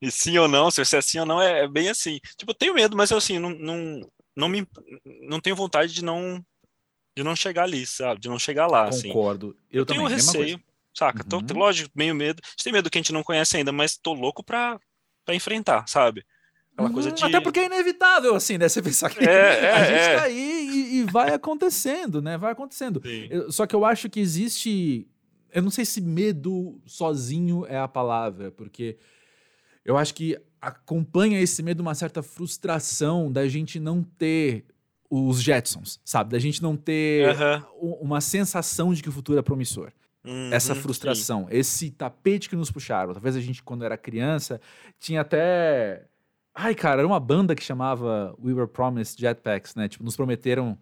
[0.00, 2.20] E sim ou não, se você é sim ou não, é, é bem assim.
[2.36, 4.66] Tipo, eu tenho medo, mas eu assim, não, não, não me
[5.28, 6.44] não tenho vontade de não
[7.16, 8.20] de não chegar ali, sabe?
[8.20, 9.08] De não chegar lá, assim.
[9.08, 9.56] Concordo.
[9.70, 10.70] Eu, Eu tenho também, mesma receio, coisa.
[10.96, 11.24] saca?
[11.24, 11.46] Tô, Uhum.
[11.58, 12.40] lógico, meio medo.
[12.44, 14.78] A gente tem medo que a gente não conhece ainda, mas tô louco pra,
[15.24, 16.24] pra enfrentar, sabe?
[16.94, 17.24] Coisa Uhum, de.
[17.24, 18.68] Até porque é inevitável, assim, né?
[18.68, 20.16] Você pensar que É, é, a gente é.
[20.16, 22.38] tá aí e, e vai acontecendo, né?
[22.38, 23.02] Vai acontecendo.
[23.28, 25.06] Eu- só que eu acho que existe.
[25.52, 28.96] Eu não sei se medo sozinho é a palavra, porque
[29.84, 34.64] eu acho que acompanha esse medo uma certa frustração da gente não ter
[35.08, 36.30] os Jetsons, sabe?
[36.32, 37.64] Da gente não ter Aham.
[37.80, 39.90] u- uma sensação de que o futuro é promissor.
[40.50, 40.82] Essa Uhum, sim.
[40.82, 43.12] frustração, esse tapete que nos puxaram.
[43.14, 44.60] Talvez a gente, quando era criança,
[44.98, 46.04] tinha até.
[46.54, 49.88] Ai, cara, era uma banda que chamava We Were Promised Jetpacks, né?
[49.88, 50.78] Tipo, nos prometeram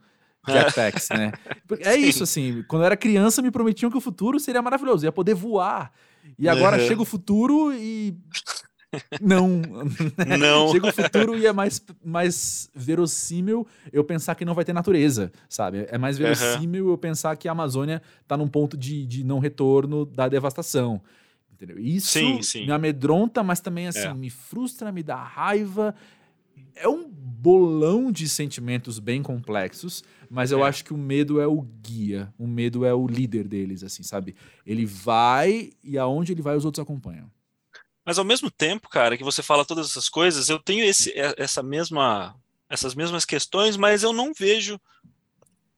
[0.46, 1.32] jetpacks, né?
[1.80, 2.00] É Sim.
[2.00, 2.64] isso, assim.
[2.68, 5.92] Quando eu era criança, me prometiam que o futuro seria maravilhoso, ia poder voar.
[6.38, 6.86] E agora uhum.
[6.86, 8.14] chega o futuro e.
[9.20, 9.60] Não.
[10.38, 10.72] Não.
[10.72, 15.30] chega o futuro e é mais, mais verossímil eu pensar que não vai ter natureza,
[15.48, 15.86] sabe?
[15.90, 16.92] É mais verossímil uhum.
[16.92, 21.02] eu pensar que a Amazônia tá num ponto de, de não retorno da devastação.
[21.52, 21.78] Entendeu?
[21.78, 22.66] Isso sim, sim.
[22.66, 24.14] me amedronta, mas também assim, é.
[24.14, 25.92] me frustra, me dá raiva.
[26.74, 30.68] É um bolão de sentimentos bem complexos, mas eu é.
[30.68, 34.34] acho que o medo é o guia, o medo é o líder deles, assim, sabe?
[34.66, 37.30] Ele vai e aonde ele vai os outros acompanham.
[38.04, 41.62] Mas ao mesmo tempo, cara, que você fala todas essas coisas, eu tenho esse, essa
[41.62, 42.34] mesma,
[42.68, 44.80] essas mesmas questões, mas eu não vejo.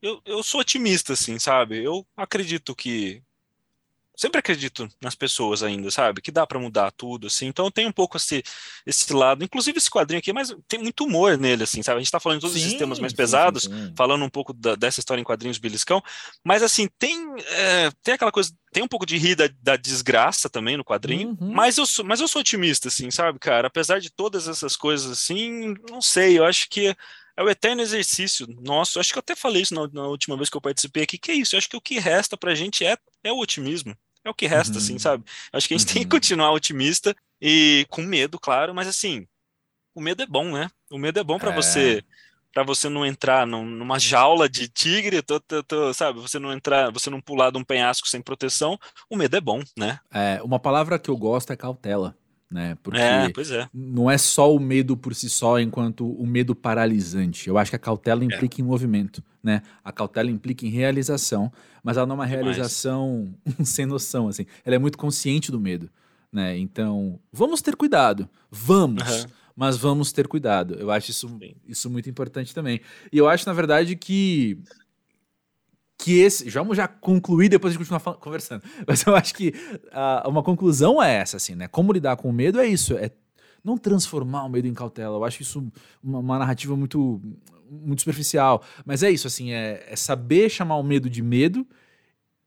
[0.00, 1.82] Eu, eu sou otimista, assim, sabe?
[1.82, 3.22] Eu acredito que
[4.20, 6.20] sempre acredito nas pessoas ainda, sabe?
[6.20, 7.46] Que dá para mudar tudo, assim.
[7.46, 8.42] Então tem um pouco esse,
[8.84, 11.96] esse lado, inclusive esse quadrinho aqui, mas tem muito humor nele, assim, sabe?
[11.96, 14.28] A gente tá falando de todos sim, os sistemas mais sim, pesados, sim, falando um
[14.28, 16.02] pouco da, dessa história em quadrinhos beliscão,
[16.44, 20.50] mas assim, tem, é, tem aquela coisa, tem um pouco de rir da, da desgraça
[20.50, 21.52] também no quadrinho, uhum.
[21.54, 23.68] mas, eu sou, mas eu sou otimista, assim, sabe, cara?
[23.68, 26.94] Apesar de todas essas coisas, assim, não sei, eu acho que
[27.38, 29.00] é o eterno exercício nosso.
[29.00, 31.30] Acho que eu até falei isso na, na, última vez que eu participei aqui, que
[31.30, 31.54] é isso.
[31.54, 33.96] Eu acho que o que resta pra gente é, é o otimismo.
[34.24, 34.96] É o que resta, assim, uhum.
[34.96, 35.24] assim, sabe?
[35.52, 35.94] Acho que a gente uhum.
[35.94, 36.20] tem que uhum.
[36.20, 39.26] continuar otimista e com medo, claro, mas assim,
[39.94, 40.70] o medo é bom, né?
[40.90, 41.54] O medo é bom para é.
[41.54, 42.04] você
[42.52, 46.18] para você não entrar numa jaula de tigre, tô, tô, tô, sabe?
[46.20, 48.76] Você não entrar, você não pular de um penhasco sem proteção.
[49.08, 50.00] O medo é bom, né?
[50.12, 52.16] É, uma palavra que eu gosto é cautela
[52.50, 52.76] né?
[52.82, 53.68] Porque é, é.
[53.72, 57.48] não é só o medo por si só, enquanto o medo paralisante.
[57.48, 58.26] Eu acho que a cautela é.
[58.26, 58.60] implica é.
[58.60, 59.62] em movimento, né?
[59.84, 63.32] A cautela implica em realização, mas ela não é uma realização
[63.64, 64.46] sem noção, assim.
[64.64, 65.88] Ela é muito consciente do medo,
[66.32, 66.58] né?
[66.58, 68.28] Então, vamos ter cuidado.
[68.50, 69.22] Vamos.
[69.22, 69.30] Uhum.
[69.54, 70.74] Mas vamos ter cuidado.
[70.74, 72.80] Eu acho isso, isso muito importante também.
[73.12, 74.58] E eu acho, na verdade, que
[76.00, 76.48] que esse.
[76.48, 78.62] Já vamos já concluir, depois a gente continuar conversando.
[78.86, 79.52] Mas eu acho que
[79.86, 81.68] uh, uma conclusão é essa, assim, né?
[81.68, 82.96] Como lidar com o medo é isso.
[82.96, 83.10] É
[83.62, 85.16] não transformar o medo em cautela.
[85.16, 85.70] Eu acho isso
[86.02, 87.20] uma, uma narrativa muito,
[87.70, 88.62] muito superficial.
[88.84, 91.66] Mas é isso, assim, é, é, saber chamar o medo de medo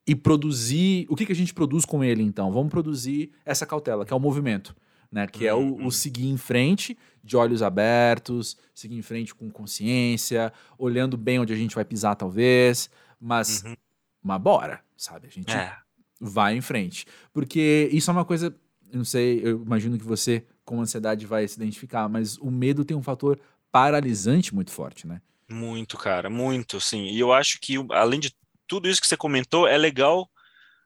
[0.08, 1.06] e produzir.
[1.10, 2.52] O que, que a gente produz com ele, então?
[2.52, 4.76] Vamos produzir essa cautela, que é o movimento.
[5.12, 5.92] Né, que é o, o, uhum.
[5.92, 11.56] seguir em frente de olhos abertos, seguir em frente com consciência, olhando bem onde a
[11.56, 12.89] gente vai pisar, talvez,
[13.24, 13.76] mas, uhum.
[14.22, 15.28] mas bora, sabe?
[15.28, 15.76] A gente é.
[16.20, 17.06] vai em frente.
[17.32, 18.54] Porque isso é uma coisa,
[18.92, 22.84] eu não sei, eu imagino que você, com ansiedade, vai se identificar, mas o medo
[22.84, 23.40] tem um fator
[23.72, 25.22] paralisante muito forte, né?
[25.50, 27.06] Muito, cara, muito, sim.
[27.06, 28.36] E eu acho que, além de
[28.68, 30.30] tudo isso que você comentou, é legal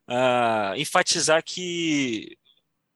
[0.07, 2.37] uh, enfatizar que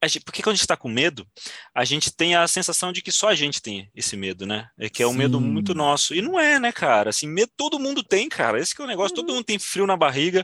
[0.07, 1.27] Gente, porque quando a gente está com medo,
[1.75, 4.67] a gente tem a sensação de que só a gente tem esse medo, né?
[4.77, 5.17] É que é um Sim.
[5.17, 6.15] medo muito nosso.
[6.15, 7.11] E não é, né, cara?
[7.11, 8.59] Assim, medo todo mundo tem, cara.
[8.59, 9.23] Esse que é o negócio, uhum.
[9.23, 10.43] todo mundo tem frio na barriga,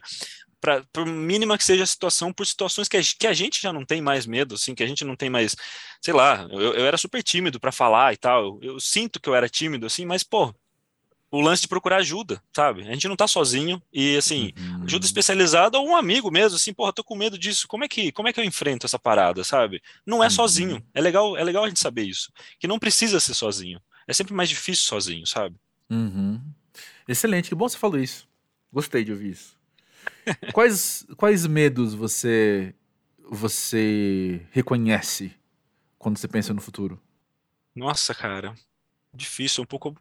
[0.60, 3.72] para por mínima que seja a situação, por situações que a, que a gente já
[3.72, 5.56] não tem mais medo, assim, que a gente não tem mais,
[6.02, 8.44] sei lá, eu, eu era super tímido para falar e tal.
[8.44, 10.54] Eu, eu sinto que eu era tímido, assim, mas, pô,
[11.30, 12.82] o lance de procurar ajuda, sabe?
[12.88, 14.84] A gente não tá sozinho e assim, uhum.
[14.86, 17.68] ajuda especializada ou um amigo mesmo, assim, porra, tô com medo disso.
[17.68, 19.82] Como é que, como é que eu enfrento essa parada, sabe?
[20.06, 20.32] Não é uhum.
[20.32, 20.84] sozinho.
[20.94, 23.82] É legal, é legal a gente saber isso, que não precisa ser sozinho.
[24.08, 25.56] É sempre mais difícil sozinho, sabe?
[25.90, 26.42] Uhum.
[27.08, 28.28] Excelente, que bom você falou isso.
[28.72, 29.58] Gostei de ouvir isso.
[30.54, 32.74] quais quais medos você
[33.30, 35.34] você reconhece
[35.98, 37.02] quando você pensa no futuro?
[37.76, 38.56] Nossa, cara,
[39.14, 39.96] difícil, um pouco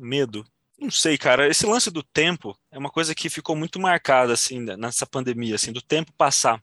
[0.00, 0.44] medo.
[0.78, 1.46] Não sei, cara.
[1.46, 5.72] Esse lance do tempo é uma coisa que ficou muito marcada, assim, nessa pandemia, assim,
[5.72, 6.62] do tempo passar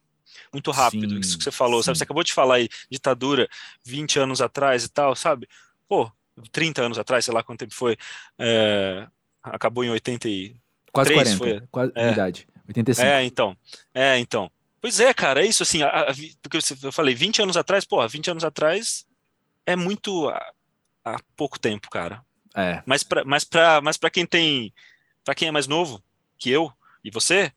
[0.52, 1.10] muito rápido.
[1.16, 1.88] Sim, isso que você falou, sim.
[1.88, 1.98] sabe?
[1.98, 3.48] Você acabou de falar aí, ditadura
[3.84, 5.48] 20 anos atrás e tal, sabe?
[5.88, 6.12] Pô,
[6.52, 7.98] 30 anos atrás, sei lá quanto tempo foi.
[8.40, 9.08] É,
[9.44, 10.56] acabou em 83.
[10.92, 11.38] Quase 40.
[11.38, 12.48] Foi, quase é, idade.
[12.68, 13.08] 85.
[13.08, 13.58] É, então.
[13.94, 14.52] É, então.
[14.82, 18.08] Pois é, cara, é isso assim, a, a, porque eu falei 20 anos atrás, porra,
[18.08, 19.06] 20 anos atrás
[19.66, 20.30] é muito
[21.04, 22.24] há pouco tempo, cara.
[22.56, 22.82] É.
[22.86, 24.74] Mas para mas pra, mas pra quem tem.
[25.24, 26.02] para quem é mais novo
[26.38, 26.72] que eu
[27.04, 27.52] e você,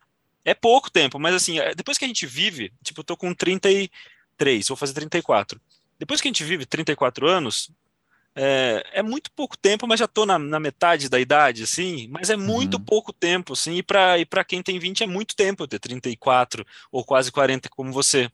[0.45, 3.35] é pouco tempo, mas assim, é, depois que a gente vive, tipo, eu tô com
[3.35, 5.61] 33, vou fazer 34.
[5.99, 7.71] Depois que a gente vive 34 anos,
[8.35, 12.31] é, é muito pouco tempo, mas já tô na, na metade da idade, assim, mas
[12.31, 12.85] é muito uhum.
[12.85, 15.79] pouco tempo, assim, e para e pra quem tem 20 é muito tempo eu ter
[15.79, 18.31] 34 ou quase 40 como você.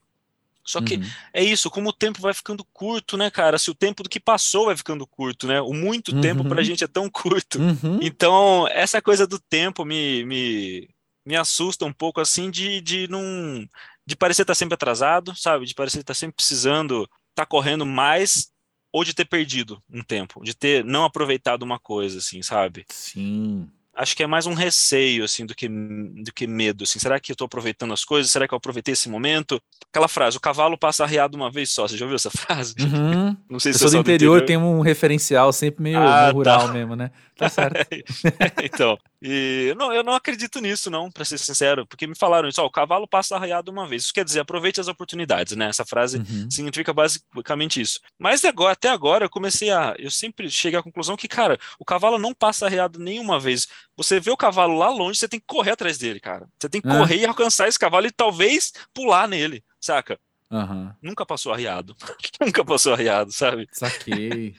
[0.66, 1.04] Só que uhum.
[1.32, 3.56] é isso, como o tempo vai ficando curto, né, cara?
[3.58, 5.60] Se o tempo do que passou vai ficando curto, né?
[5.60, 6.20] O muito uhum.
[6.20, 7.58] tempo pra gente é tão curto.
[7.60, 8.00] Uhum.
[8.02, 10.88] Então, essa coisa do tempo me, me,
[11.24, 13.66] me assusta um pouco, assim, de, de não.
[14.04, 15.66] de parecer estar tá sempre atrasado, sabe?
[15.66, 18.50] De parecer estar tá sempre precisando estar tá correndo mais
[18.92, 22.86] ou de ter perdido um tempo, de ter não aproveitado uma coisa, assim, sabe?
[22.88, 23.68] Sim.
[23.96, 27.32] Acho que é mais um receio, assim, do que, do que medo, assim, será que
[27.32, 29.60] eu estou aproveitando as coisas, será que eu aproveitei esse momento?
[29.90, 32.74] Aquela frase, o cavalo passa arriado uma vez só, você já ouviu essa frase?
[32.80, 33.36] Uhum.
[33.48, 36.34] Não sei se eu sou do interior, interior, tem um referencial sempre meio, ah, meio
[36.34, 36.72] rural tá.
[36.72, 37.10] mesmo, né?
[37.36, 37.86] Tá certo.
[38.64, 42.62] então, e não, eu não acredito nisso, não, para ser sincero, porque me falaram isso,
[42.62, 44.04] ó, o cavalo passa arraiado uma vez.
[44.04, 45.68] Isso quer dizer, aproveite as oportunidades, né?
[45.68, 46.50] Essa frase uhum.
[46.50, 48.00] significa basicamente isso.
[48.18, 49.94] Mas agora, até agora eu comecei a.
[49.98, 53.68] Eu sempre cheguei à conclusão que, cara, o cavalo não passa arreado nenhuma vez.
[53.96, 56.48] Você vê o cavalo lá longe, você tem que correr atrás dele, cara.
[56.58, 56.90] Você tem que é.
[56.90, 60.18] correr e alcançar esse cavalo e talvez pular nele, saca?
[60.50, 60.92] Uhum.
[61.02, 61.94] Nunca passou arriado.
[62.40, 63.68] Nunca passou arriado, sabe?
[63.72, 64.54] Saquei.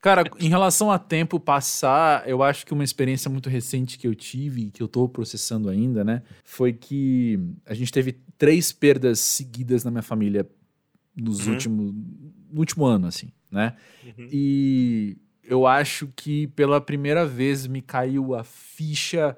[0.00, 4.14] Cara, em relação a tempo passar, eu acho que uma experiência muito recente que eu
[4.14, 6.22] tive, que eu tô processando ainda, né?
[6.42, 10.48] Foi que a gente teve três perdas seguidas na minha família
[11.14, 11.52] nos uhum.
[11.52, 11.92] últimos.
[12.50, 13.76] no último ano, assim, né?
[14.02, 14.28] Uhum.
[14.32, 19.36] E eu acho que pela primeira vez me caiu a ficha.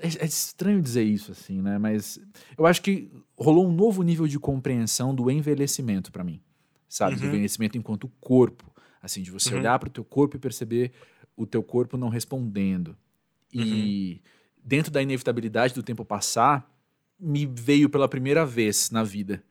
[0.00, 1.78] É, é, estranho dizer isso, assim, né?
[1.78, 2.18] Mas
[2.58, 6.40] eu acho que rolou um novo nível de compreensão do envelhecimento para mim,
[6.88, 7.14] sabe?
[7.14, 7.20] Uhum.
[7.20, 8.71] Do envelhecimento enquanto corpo.
[9.02, 9.60] Assim, de você uhum.
[9.60, 10.92] olhar para o teu corpo e perceber
[11.36, 12.96] o teu corpo não respondendo.
[13.52, 14.30] E uhum.
[14.64, 16.70] dentro da inevitabilidade do tempo passar,
[17.18, 19.42] me veio pela primeira vez na vida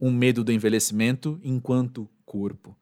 [0.00, 2.76] um medo do envelhecimento enquanto corpo.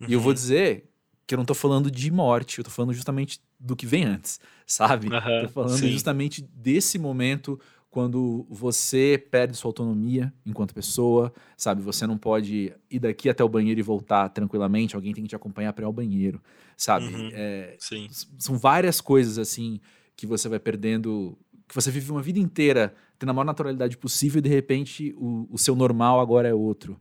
[0.00, 0.08] Uhum.
[0.08, 0.34] E eu vou uhum.
[0.34, 0.90] dizer
[1.26, 4.40] que eu não estou falando de morte, eu estou falando justamente do que vem antes,
[4.66, 5.06] sabe?
[5.06, 5.90] Estou falando sim.
[5.90, 7.58] justamente desse momento
[7.92, 11.82] quando você perde sua autonomia enquanto pessoa, sabe?
[11.82, 15.36] Você não pode ir daqui até o banheiro e voltar tranquilamente, alguém tem que te
[15.36, 16.42] acompanhar para ir ao banheiro,
[16.74, 17.14] sabe?
[17.14, 18.08] Uhum, é, sim.
[18.38, 19.78] São várias coisas assim
[20.16, 21.36] que você vai perdendo,
[21.68, 25.46] que você vive uma vida inteira tendo a maior naturalidade possível e de repente o,
[25.50, 26.98] o seu normal agora é outro.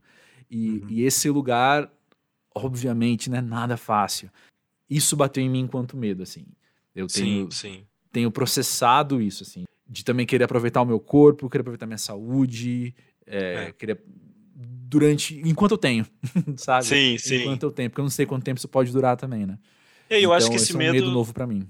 [0.50, 0.88] E, uhum.
[0.90, 1.90] e esse lugar,
[2.54, 4.30] obviamente, não é nada fácil.
[4.90, 6.46] Isso bateu em mim enquanto medo, assim.
[6.94, 7.86] Eu tenho, sim, sim.
[8.12, 12.96] tenho processado isso, assim de também querer aproveitar o meu corpo, querer aproveitar minha saúde,
[13.28, 13.72] é, é.
[13.74, 14.02] querer
[14.56, 16.06] durante enquanto eu tenho,
[16.56, 16.86] sabe?
[16.86, 17.42] Sim, sim.
[17.42, 19.60] Enquanto eu tenho, porque eu não sei quanto tempo isso pode durar também, né?
[20.10, 20.96] E eu então, acho que esse, esse medo...
[20.96, 21.70] é um medo novo para mim.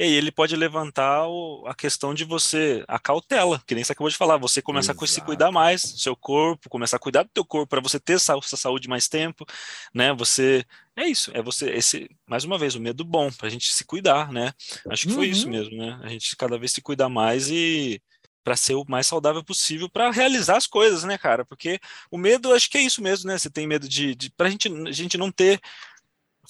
[0.00, 3.92] E aí ele pode levantar o, a questão de você, a cautela, que nem você
[3.92, 5.04] acabou de falar, você começar Exato.
[5.04, 8.14] a se cuidar mais, seu corpo, começar a cuidar do teu corpo para você ter
[8.14, 9.44] essa, essa, saúde mais tempo,
[9.92, 10.14] né?
[10.14, 10.64] Você
[10.96, 13.84] é isso, é você esse mais uma vez o medo bom para a gente se
[13.84, 14.54] cuidar, né?
[14.88, 15.16] Acho que uhum.
[15.16, 15.52] foi isso uhum.
[15.52, 16.00] mesmo, né?
[16.02, 18.00] A gente cada vez se cuidar mais e
[18.42, 21.44] para ser o mais saudável possível para realizar as coisas, né, cara?
[21.44, 21.78] Porque
[22.10, 23.36] o medo, acho que é isso mesmo, né?
[23.36, 25.60] Você tem medo de, de para gente, a gente não ter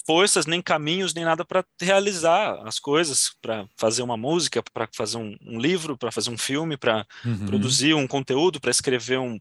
[0.07, 5.19] forças, nem caminhos, nem nada para realizar as coisas, para fazer uma música, para fazer
[5.19, 7.47] um, um livro, para fazer um filme, para uhum.
[7.47, 9.39] produzir um conteúdo, para escrever um,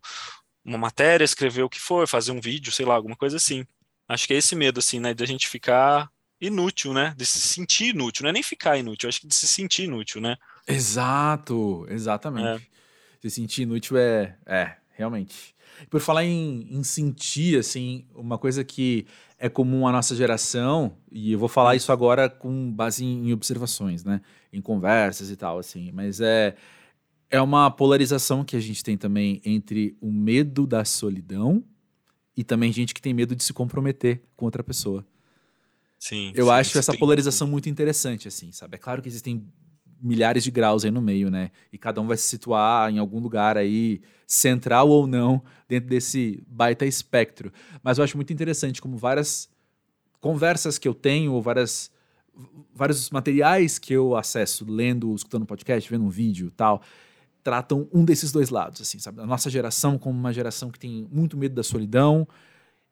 [0.64, 3.66] uma matéria, escrever o que for, fazer um vídeo, sei lá, alguma coisa assim.
[4.08, 6.10] Acho que é esse medo, assim, né, de a gente ficar
[6.42, 9.48] inútil, né, de se sentir inútil, não é nem ficar inútil, acho que de se
[9.48, 10.38] sentir inútil, né.
[10.68, 12.64] Exato, exatamente.
[12.64, 12.80] É.
[13.22, 15.56] Se sentir inútil é, é, realmente.
[15.90, 19.06] Por falar em, em sentir, assim, uma coisa que
[19.40, 24.04] é comum à nossa geração, e eu vou falar isso agora com base em observações,
[24.04, 24.22] né?
[24.52, 25.92] Em conversas e tal, assim.
[25.94, 26.56] Mas é,
[27.30, 31.64] é uma polarização que a gente tem também entre o medo da solidão
[32.36, 35.06] e também gente que tem medo de se comprometer com outra pessoa.
[35.98, 36.32] Sim.
[36.36, 38.76] Eu sim, acho essa polarização muito interessante, assim, sabe?
[38.76, 39.46] É claro que existem
[40.02, 41.52] milhares de graus aí no meio, né?
[41.72, 46.44] E cada um vai se situar em algum lugar aí, central ou não, dentro desse
[46.48, 47.52] baita espectro.
[47.84, 49.50] Mas eu acho muito interessante como várias
[50.20, 51.92] conversas que eu tenho, ou várias,
[52.74, 56.82] vários materiais que eu acesso, lendo, escutando podcast, vendo um vídeo tal,
[57.44, 59.22] tratam um desses dois lados, assim, sabe?
[59.22, 62.28] A nossa geração como uma geração que tem muito medo da solidão,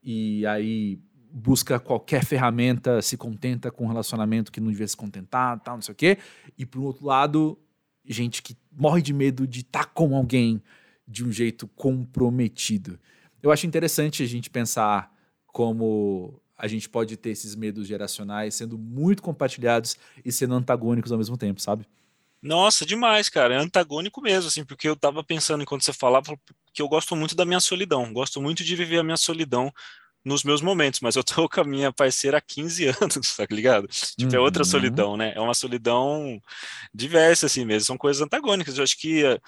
[0.01, 0.99] e aí
[1.37, 5.81] busca qualquer ferramenta, se contenta com um relacionamento que não devia se contentar, tal, não
[5.81, 6.17] sei o quê.
[6.57, 7.57] E por outro lado,
[8.03, 10.61] gente que morre de medo de estar tá com alguém
[11.07, 12.99] de um jeito comprometido.
[13.41, 15.13] Eu acho interessante a gente pensar
[15.45, 19.95] como a gente pode ter esses medos geracionais sendo muito compartilhados
[20.25, 21.85] e sendo antagônicos ao mesmo tempo, sabe?
[22.41, 23.53] Nossa, demais, cara.
[23.53, 26.37] É antagônico mesmo, assim, porque eu tava pensando enquanto você falava
[26.73, 29.71] que eu gosto muito da minha solidão, gosto muito de viver a minha solidão
[30.27, 33.87] nos meus momentos, mas eu tô com a minha parceira há 15 anos, tá ligado?
[33.87, 34.69] Tipo, é outra uhum.
[34.69, 35.33] solidão, né?
[35.35, 36.41] É uma solidão
[36.93, 38.77] diversa, assim mesmo, são coisas antagônicas.
[38.77, 39.39] Eu acho que uh,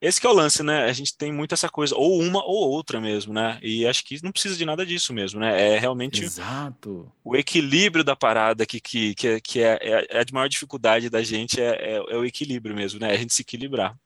[0.00, 0.84] esse que é o lance, né?
[0.84, 3.58] A gente tem muito essa coisa, ou uma ou outra mesmo, né?
[3.62, 5.74] E acho que não precisa de nada disso mesmo, né?
[5.74, 7.10] É realmente Exato.
[7.24, 11.08] o equilíbrio da parada que, que, que, é, que é, é, é a maior dificuldade
[11.08, 13.10] da gente, é, é, é o equilíbrio mesmo, né?
[13.10, 13.96] A gente se equilibrar.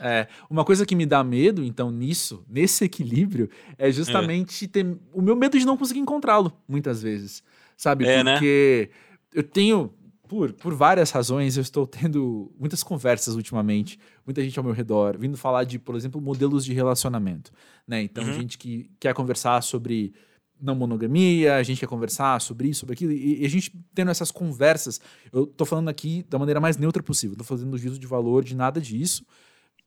[0.00, 4.68] É, uma coisa que me dá medo, então, nisso, nesse equilíbrio, é justamente é.
[4.68, 7.42] ter o meu medo de não conseguir encontrá-lo, muitas vezes.
[7.76, 8.06] Sabe?
[8.06, 8.32] É, né?
[8.32, 8.98] Porque né?
[9.34, 9.92] eu tenho
[10.28, 15.16] por, por várias razões, eu estou tendo muitas conversas ultimamente, muita gente ao meu redor,
[15.18, 17.50] vindo falar de, por exemplo, modelos de relacionamento.
[17.86, 18.02] Né?
[18.02, 18.34] Então, uhum.
[18.34, 20.12] gente que quer conversar sobre
[20.60, 24.10] não monogamia, a gente quer conversar sobre isso, sobre aquilo, e, e a gente tendo
[24.10, 25.00] essas conversas,
[25.32, 28.42] eu estou falando aqui da maneira mais neutra possível, não estou fazendo juízo de valor
[28.42, 29.24] de nada disso,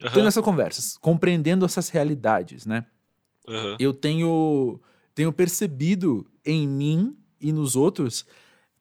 [0.03, 0.11] uhum.
[0.13, 2.85] tendo essas conversas, compreendendo essas realidades, né?
[3.47, 3.77] Uhum.
[3.79, 4.79] Eu tenho,
[5.13, 8.25] tenho percebido em mim e nos outros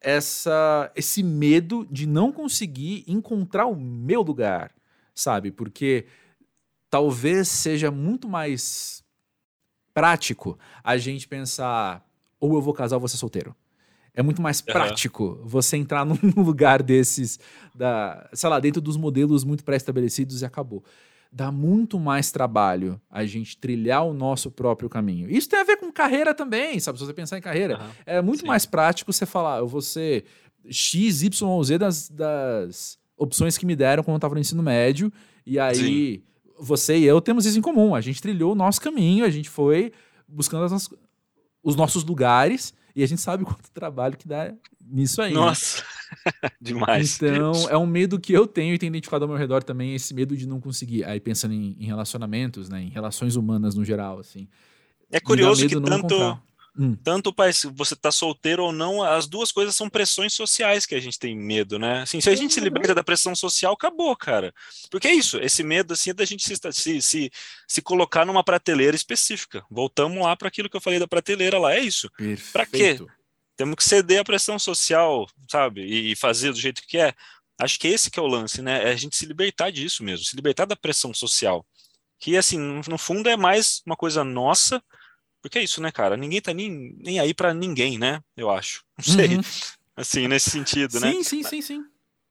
[0.00, 4.72] essa esse medo de não conseguir encontrar o meu lugar,
[5.14, 5.50] sabe?
[5.50, 6.06] Porque
[6.88, 9.04] talvez seja muito mais
[9.92, 12.04] prático a gente pensar
[12.38, 13.54] ou eu vou casar ou vou ser solteiro.
[14.14, 15.46] É muito mais prático uhum.
[15.46, 17.38] você entrar num lugar desses,
[17.74, 20.82] da, sei lá, dentro dos modelos muito pré-estabelecidos e acabou
[21.32, 25.30] dá muito mais trabalho a gente trilhar o nosso próprio caminho.
[25.30, 26.98] Isso tem a ver com carreira também, sabe?
[26.98, 27.90] Se você pensar em carreira, uhum.
[28.04, 28.46] é muito Sim.
[28.46, 30.24] mais prático você falar, eu vou ser
[30.68, 34.62] X, Y ou Z das, das opções que me deram quando eu estava no ensino
[34.62, 35.12] médio,
[35.46, 35.74] e aí
[36.16, 36.22] Sim.
[36.58, 37.94] você e eu temos isso em comum.
[37.94, 39.92] A gente trilhou o nosso caminho, a gente foi
[40.26, 40.88] buscando as,
[41.62, 44.52] os nossos lugares, e a gente sabe quanto trabalho que dá
[44.84, 45.32] nisso aí.
[45.32, 45.40] Né?
[45.40, 45.82] Nossa,
[46.60, 47.20] demais.
[47.22, 50.14] Então, é um medo que eu tenho e tenho identificado ao meu redor também, esse
[50.14, 51.04] medo de não conseguir.
[51.04, 54.48] Aí pensando em, em relacionamentos, né, em relações humanas no geral, assim.
[55.10, 56.40] É curioso que tanto,
[56.78, 56.96] hum.
[57.02, 57.34] tanto
[57.74, 61.36] você tá solteiro ou não, as duas coisas são pressões sociais que a gente tem
[61.36, 62.02] medo, né?
[62.02, 64.54] Assim, se a gente se liberta da pressão social, acabou, cara.
[64.90, 67.32] Porque é isso, esse medo assim é da gente se, se, se,
[67.66, 69.64] se colocar numa prateleira específica.
[69.70, 72.10] Voltamos lá para aquilo que eu falei da prateleira lá, é isso.
[72.52, 72.98] Para quê?
[73.56, 75.84] Temos que ceder à pressão social, sabe?
[75.84, 77.12] E fazer do jeito que é.
[77.60, 78.88] Acho que esse que é o lance, né?
[78.88, 81.66] É a gente se libertar disso mesmo, se libertar da pressão social.
[82.18, 84.82] Que, assim, no fundo é mais uma coisa nossa,
[85.42, 86.16] porque é isso, né, cara?
[86.16, 88.22] Ninguém tá nem, nem aí para ninguém, né?
[88.36, 88.84] Eu acho.
[88.98, 89.36] Não sei.
[89.36, 89.42] Uhum.
[89.96, 91.12] Assim, nesse sentido, sim, né?
[91.12, 91.84] Sim, sim, sim, sim.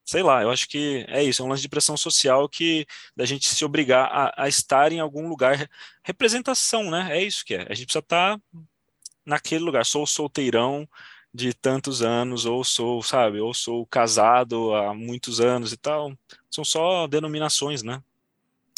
[0.05, 3.25] Sei lá, eu acho que é isso, é um lance de pressão social que da
[3.25, 5.69] gente se obrigar a, a estar em algum lugar.
[6.03, 7.09] Representação, né?
[7.11, 7.67] É isso que é.
[7.69, 8.41] A gente precisa estar tá
[9.23, 9.85] naquele lugar.
[9.85, 10.87] Sou solteirão,
[11.33, 16.11] de tantos anos, ou sou, sabe, ou sou casado há muitos anos e tal.
[16.49, 18.01] São só denominações, né?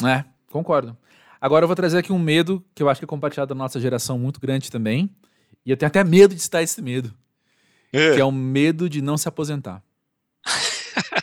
[0.04, 0.98] É, concordo.
[1.42, 3.80] Agora eu vou trazer aqui um medo que eu acho que é compartilhado da nossa
[3.80, 5.10] geração muito grande também.
[5.66, 7.12] E eu tenho até medo de estar esse medo.
[7.92, 8.14] É.
[8.14, 9.82] Que é o medo de não se aposentar.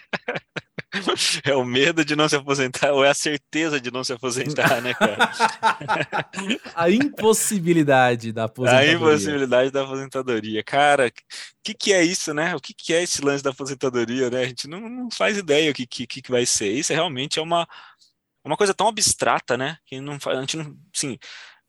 [1.44, 4.80] É o medo de não se aposentar ou é a certeza de não se aposentar,
[4.80, 5.30] né, cara?
[6.74, 8.90] a impossibilidade da aposentadoria.
[8.90, 10.62] A impossibilidade da aposentadoria.
[10.64, 11.12] Cara, o
[11.62, 12.54] que, que é isso, né?
[12.54, 14.42] O que, que é esse lance da aposentadoria, né?
[14.42, 16.72] A gente não, não faz ideia o que, que, que vai ser.
[16.72, 17.66] Isso realmente é uma,
[18.48, 19.76] uma coisa tão abstrata, né?
[19.86, 20.76] Que não, a gente não.
[20.92, 21.18] Sim,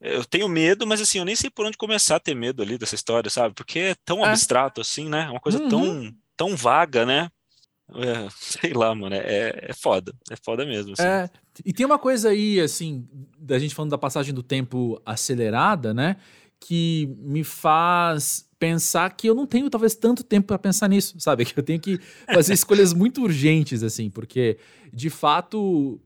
[0.00, 2.78] eu tenho medo, mas assim, eu nem sei por onde começar a ter medo ali
[2.78, 3.54] dessa história, sabe?
[3.54, 4.30] Porque é tão é.
[4.30, 5.26] abstrato assim, né?
[5.26, 5.68] É uma coisa uhum.
[5.68, 7.28] tão, tão vaga, né?
[7.94, 10.92] É, sei lá, mano, é, é foda, é foda mesmo.
[10.92, 11.02] Assim.
[11.02, 11.28] É,
[11.64, 13.06] e tem uma coisa aí, assim,
[13.38, 16.16] da gente falando da passagem do tempo acelerada, né,
[16.58, 21.44] que me faz pensar que eu não tenho talvez tanto tempo para pensar nisso, sabe?
[21.46, 21.98] Que eu tenho que
[22.32, 24.58] fazer escolhas muito urgentes, assim, porque
[24.92, 26.00] de fato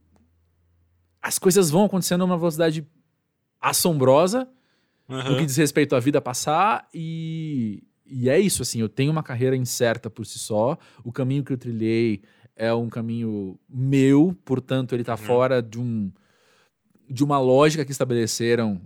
[1.25, 2.85] as coisas vão acontecendo a uma velocidade
[3.59, 4.47] assombrosa
[5.09, 5.31] uhum.
[5.31, 9.23] no que diz respeito à vida passar e, e é isso, assim, eu tenho uma
[9.23, 10.77] carreira incerta por si só.
[11.03, 12.21] O caminho que eu trilhei
[12.55, 15.17] é um caminho meu, portanto, ele está uhum.
[15.17, 16.11] fora de um
[17.09, 18.81] de uma lógica que estabeleceram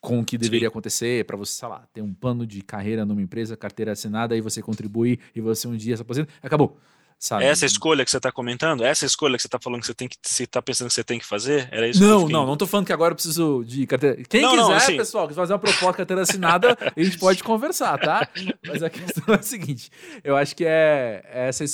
[0.00, 0.72] com o que deveria Sim.
[0.72, 4.40] acontecer para você, sei lá, ter um plano de carreira numa empresa, carteira assinada, aí
[4.42, 6.78] você contribui e você um dia se aposenta, acabou.
[7.18, 7.44] Sabe?
[7.44, 10.06] Essa escolha que você está comentando, essa escolha que você está falando que você tem
[10.06, 12.00] que, você está pensando que você tem que fazer, era isso?
[12.00, 14.22] Não, não, não estou falando que agora eu preciso de carteira.
[14.28, 14.96] Quem não, quiser, não, assim...
[14.98, 18.28] pessoal, fazer uma proposta de carteira assinada, a gente pode conversar, tá?
[18.66, 19.90] Mas a questão é a seguinte:
[20.22, 21.64] eu acho que é, é essa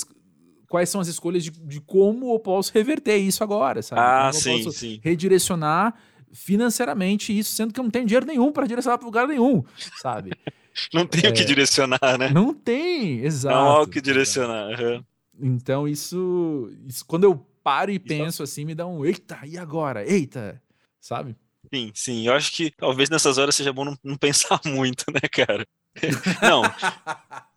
[0.69, 4.01] quais são as escolhas de, de, como eu posso reverter isso agora, sabe?
[4.01, 4.99] Ah, como sim, eu posso sim.
[5.03, 5.93] redirecionar
[6.31, 9.63] financeiramente isso, sendo que eu não tenho dinheiro nenhum para direcionar para lugar nenhum,
[10.01, 10.31] sabe?
[10.91, 11.31] não tem o é...
[11.31, 12.31] que direcionar, né?
[12.33, 13.55] Não tem, exato.
[13.55, 14.79] Não há o que direcionar.
[14.79, 15.03] Uhum.
[15.39, 20.05] Então isso, isso quando eu paro e penso assim, me dá um eita, e agora?
[20.05, 20.61] Eita,
[20.99, 21.35] sabe?
[21.73, 22.27] Sim, sim.
[22.27, 25.65] Eu acho que talvez nessas horas seja bom não, não pensar muito, né, cara?
[26.41, 26.63] não.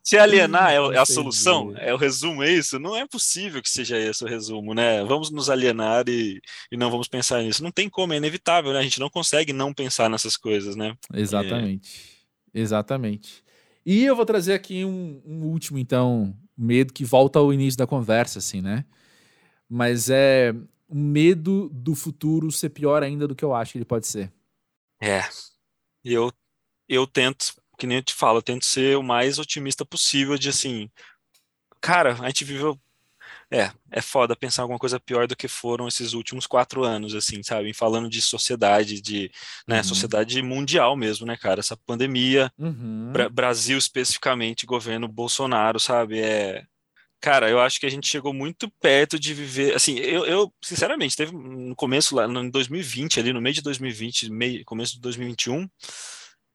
[0.02, 2.78] Se alienar é, é a solução, é o resumo, é isso?
[2.78, 5.04] Não é possível que seja esse o resumo, né?
[5.04, 6.40] Vamos nos alienar e,
[6.70, 7.62] e não vamos pensar nisso.
[7.62, 8.78] Não tem como, é inevitável, né?
[8.78, 10.96] A gente não consegue não pensar nessas coisas, né?
[11.12, 12.14] Exatamente.
[12.54, 12.60] É...
[12.60, 13.44] Exatamente.
[13.84, 17.86] E eu vou trazer aqui um, um último, então, medo que volta ao início da
[17.86, 18.84] conversa, assim, né?
[19.68, 20.54] Mas é
[20.88, 24.32] um medo do futuro ser pior ainda do que eu acho que ele pode ser.
[25.00, 25.22] É.
[26.04, 26.32] Eu,
[26.88, 30.48] eu tento, que nem eu te falo, eu tento ser o mais otimista possível de
[30.48, 30.90] assim.
[31.80, 32.78] cara, a gente viveu
[33.50, 37.42] é, é foda pensar alguma coisa pior do que foram esses últimos quatro anos, assim,
[37.42, 37.72] sabe?
[37.72, 39.30] Falando de sociedade, de
[39.66, 39.84] né, uhum.
[39.84, 41.60] sociedade mundial mesmo, né, cara?
[41.60, 43.12] Essa pandemia, uhum.
[43.32, 46.20] Brasil especificamente, governo Bolsonaro, sabe?
[46.20, 46.64] É,
[47.20, 49.74] cara, eu acho que a gente chegou muito perto de viver.
[49.74, 54.30] Assim, eu, eu sinceramente, teve no começo, lá no 2020, ali no meio de 2020,
[54.30, 55.68] meio, começo de 2021,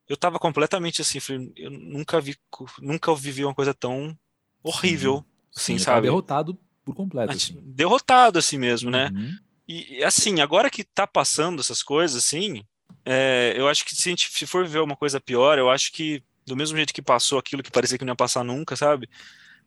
[0.08, 1.18] eu tava completamente assim,
[1.56, 2.36] eu nunca vi,
[2.80, 4.16] nunca vivi uma coisa tão
[4.62, 6.02] horrível, Sim, assim, sabe?
[6.02, 7.32] derrotado por completo.
[7.32, 7.58] Assim.
[7.64, 9.10] Derrotado assim mesmo, né?
[9.12, 9.36] Uhum.
[9.68, 12.64] E assim, agora que tá passando essas coisas, assim,
[13.04, 15.92] é, eu acho que se a gente se for viver uma coisa pior, eu acho
[15.92, 19.08] que do mesmo jeito que passou aquilo que parecia que não ia passar nunca, sabe?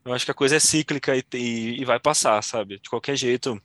[0.04, 2.80] Eu acho que a coisa é cíclica e, e, e vai passar, sabe?
[2.80, 3.60] De qualquer jeito,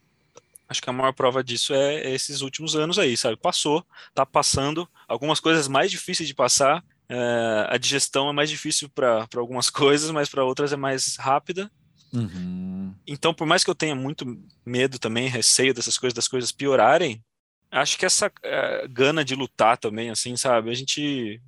[0.69, 3.37] acho que a maior prova disso é, é, esses últimos anos aí, sabe?
[3.37, 3.85] Passou,
[4.15, 9.27] tá passando, algumas coisas mais difíceis de passar, é, a digestão é mais difícil para
[9.37, 11.71] algumas coisas, mas para outras é mais rápida.
[12.13, 12.95] Uhum.
[13.07, 17.23] Então, por mais que eu tenha muito medo também, receio dessas coisas, das coisas piorarem,
[17.71, 20.71] acho que essa uh, gana de lutar também, assim, sabe?
[20.71, 21.41] A gente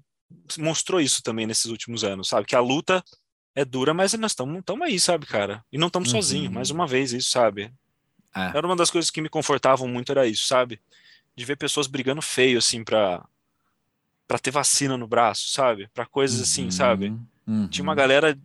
[0.58, 2.46] mostrou isso também nesses últimos anos, sabe?
[2.46, 3.02] Que a luta
[3.54, 5.64] é dura, mas nós estamos aí, sabe, cara?
[5.70, 6.20] E não estamos uhum.
[6.20, 7.72] sozinhos, mais uma vez, isso, sabe?
[8.34, 8.56] É.
[8.56, 10.80] Era uma das coisas que me confortavam muito, era isso, sabe?
[11.36, 13.24] De ver pessoas brigando feio, assim, pra,
[14.26, 15.88] pra ter vacina no braço, sabe?
[15.92, 17.14] Pra coisas assim, sabe?
[17.46, 17.68] Uhum.
[17.68, 18.38] Tinha uma galera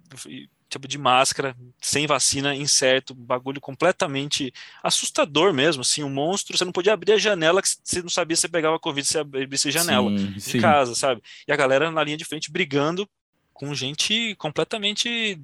[0.77, 6.71] tipo de máscara, sem vacina, incerto, bagulho completamente assustador mesmo, assim, um monstro, você não
[6.71, 9.71] podia abrir a janela que você não sabia se você pegava Covid se abrisse a
[9.71, 10.61] janela sim, de sim.
[10.61, 11.21] casa, sabe?
[11.47, 13.07] E a galera na linha de frente brigando
[13.53, 15.41] com gente completamente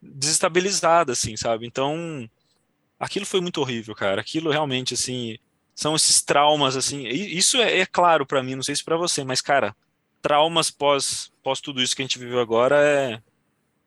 [0.00, 1.66] desestabilizada, assim, sabe?
[1.66, 2.28] Então,
[2.98, 4.20] aquilo foi muito horrível, cara.
[4.20, 5.38] Aquilo realmente, assim,
[5.74, 7.06] são esses traumas, assim.
[7.06, 9.76] Isso é, é claro para mim, não sei se para você, mas, cara,
[10.20, 13.22] traumas pós, pós tudo isso que a gente viveu agora é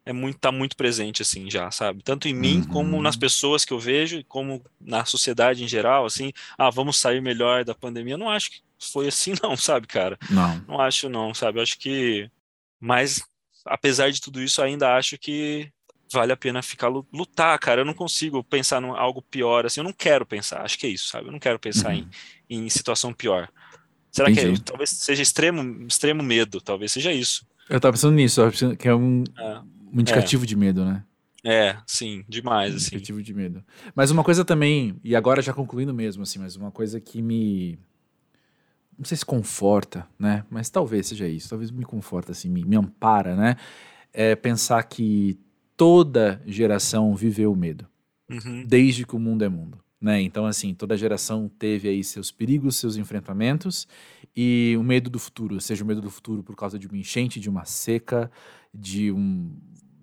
[0.05, 2.03] é muito tá muito presente assim já, sabe?
[2.03, 2.67] Tanto em mim uhum.
[2.67, 7.21] como nas pessoas que eu vejo, como na sociedade em geral, assim, ah, vamos sair
[7.21, 8.13] melhor da pandemia.
[8.13, 10.17] Eu não acho que foi assim não, sabe, cara?
[10.29, 10.63] Não.
[10.67, 11.57] Não acho não, sabe?
[11.57, 12.29] Eu acho que
[12.79, 13.23] mas
[13.65, 15.71] apesar de tudo isso, ainda acho que
[16.11, 17.81] vale a pena ficar lutar, cara.
[17.81, 19.79] Eu não consigo pensar em algo pior assim.
[19.79, 20.61] Eu não quero pensar.
[20.61, 21.27] Acho que é isso, sabe?
[21.27, 22.07] Eu não quero pensar uhum.
[22.49, 23.49] em, em situação pior.
[24.11, 24.53] Será Entendi.
[24.53, 26.61] que é, talvez seja extremo, extremo medo?
[26.61, 27.45] Talvez seja isso.
[27.67, 28.41] Eu tava pensando nisso,
[28.77, 29.61] que é um, é
[29.95, 30.47] um indicativo é.
[30.47, 31.03] de medo, né?
[31.43, 32.87] É, sim, demais, um assim.
[32.87, 33.63] Indicativo de medo.
[33.95, 37.79] Mas uma coisa também, e agora já concluindo mesmo, assim, mas uma coisa que me.
[38.97, 40.43] Não sei se conforta, né?
[40.49, 43.55] Mas talvez seja isso, talvez me conforta, assim, me, me ampara, né?
[44.11, 45.39] É pensar que
[45.77, 47.87] toda geração viveu medo.
[48.29, 48.65] Uhum.
[48.65, 49.79] Desde que o mundo é mundo.
[50.01, 50.21] Né?
[50.21, 53.87] Então, assim, toda geração teve aí seus perigos, seus enfrentamentos
[54.35, 57.39] e o medo do futuro, seja o medo do futuro por causa de uma enchente,
[57.39, 58.29] de uma seca,
[58.73, 59.55] de um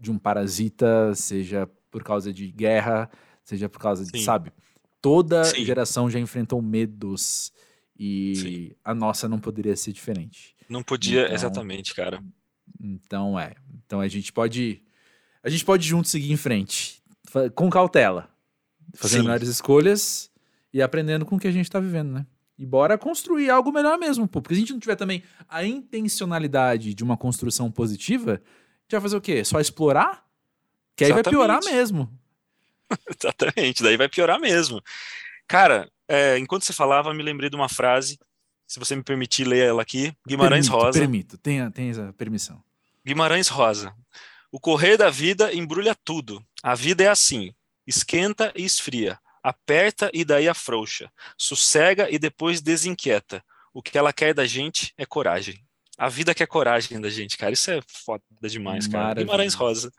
[0.03, 3.09] de um parasita, seja por causa de guerra,
[3.44, 4.24] seja por causa de, Sim.
[4.24, 4.53] sabe?
[5.00, 5.64] Toda Sim.
[5.64, 7.53] geração já enfrentou medos
[7.96, 8.70] e Sim.
[8.84, 10.57] a nossa não poderia ser diferente.
[10.68, 12.22] Não podia, então, exatamente, cara.
[12.80, 13.55] Então é.
[13.86, 14.82] Então a gente pode
[15.42, 17.00] a gente pode juntos seguir em frente,
[17.55, 18.28] com cautela,
[18.94, 20.30] fazendo melhores escolhas
[20.72, 22.26] e aprendendo com o que a gente está vivendo, né?
[22.59, 24.40] E bora construir algo melhor mesmo, pô.
[24.40, 28.40] Porque se a gente não tiver também a intencionalidade de uma construção positiva,
[28.93, 29.45] vai fazer o quê?
[29.45, 30.24] Só explorar?
[30.97, 31.24] Que aí Exatamente.
[31.24, 32.20] vai piorar mesmo.
[33.18, 34.82] Exatamente, daí vai piorar mesmo.
[35.47, 38.18] Cara, é, enquanto você falava, me lembrei de uma frase,
[38.66, 40.99] se você me permitir ler ela aqui, Guimarães permito, Rosa.
[40.99, 42.62] Permito, tenha, tenha essa permissão.
[43.05, 43.95] Guimarães Rosa.
[44.51, 46.45] O correr da vida embrulha tudo.
[46.62, 47.55] A vida é assim:
[47.86, 53.45] esquenta e esfria, aperta e daí afrouxa, sossega e depois desinquieta.
[53.74, 55.64] O que ela quer da gente é coragem.
[55.99, 57.53] A vida quer coragem da gente, cara.
[57.53, 59.20] Isso é foda demais, cara.
[59.20, 59.93] Guimarães Rosa.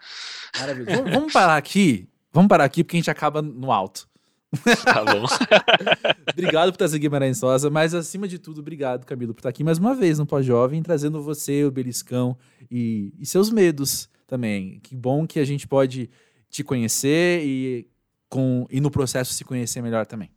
[0.60, 1.04] Maravilha.
[1.04, 2.10] vamos parar aqui.
[2.32, 4.08] Vamos parar aqui porque a gente acaba no alto.
[4.84, 5.26] Tá bom.
[6.32, 9.80] obrigado por trazer Guimarães Rosa, mas acima de tudo, obrigado, Camilo, por estar aqui mais
[9.80, 12.38] uma vez no Pós-Jovem, trazendo você, o Beliscão
[12.70, 14.80] e, e seus medos também.
[14.84, 16.10] Que bom que a gente pode
[16.50, 17.88] te conhecer e,
[18.30, 20.30] com, e no processo se conhecer melhor também.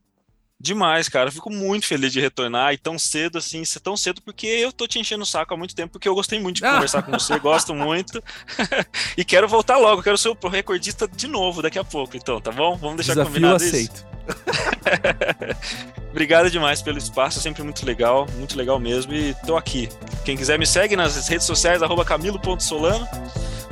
[0.59, 1.31] Demais, cara.
[1.31, 4.87] fico muito feliz de retornar e tão cedo assim, ser tão cedo porque eu tô
[4.87, 6.75] te enchendo o saco há muito tempo, porque eu gostei muito de ah.
[6.75, 8.23] conversar com você, gosto muito.
[9.17, 12.51] e quero voltar logo, quero ser o recordista de novo daqui a pouco, então, tá
[12.51, 12.77] bom?
[12.77, 13.95] Vamos deixar Desafio combinado aceito.
[13.95, 14.17] isso.
[16.11, 19.13] Obrigado demais pelo espaço, é sempre muito legal, muito legal mesmo.
[19.13, 19.91] E tô aqui.
[20.25, 23.07] Quem quiser me segue nas redes sociais, camilo.solano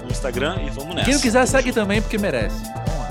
[0.02, 1.06] no Instagram e vamos nessa.
[1.06, 2.56] Quem não quiser, segue também, porque merece.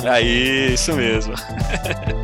[0.08, 1.34] Aí, isso mesmo.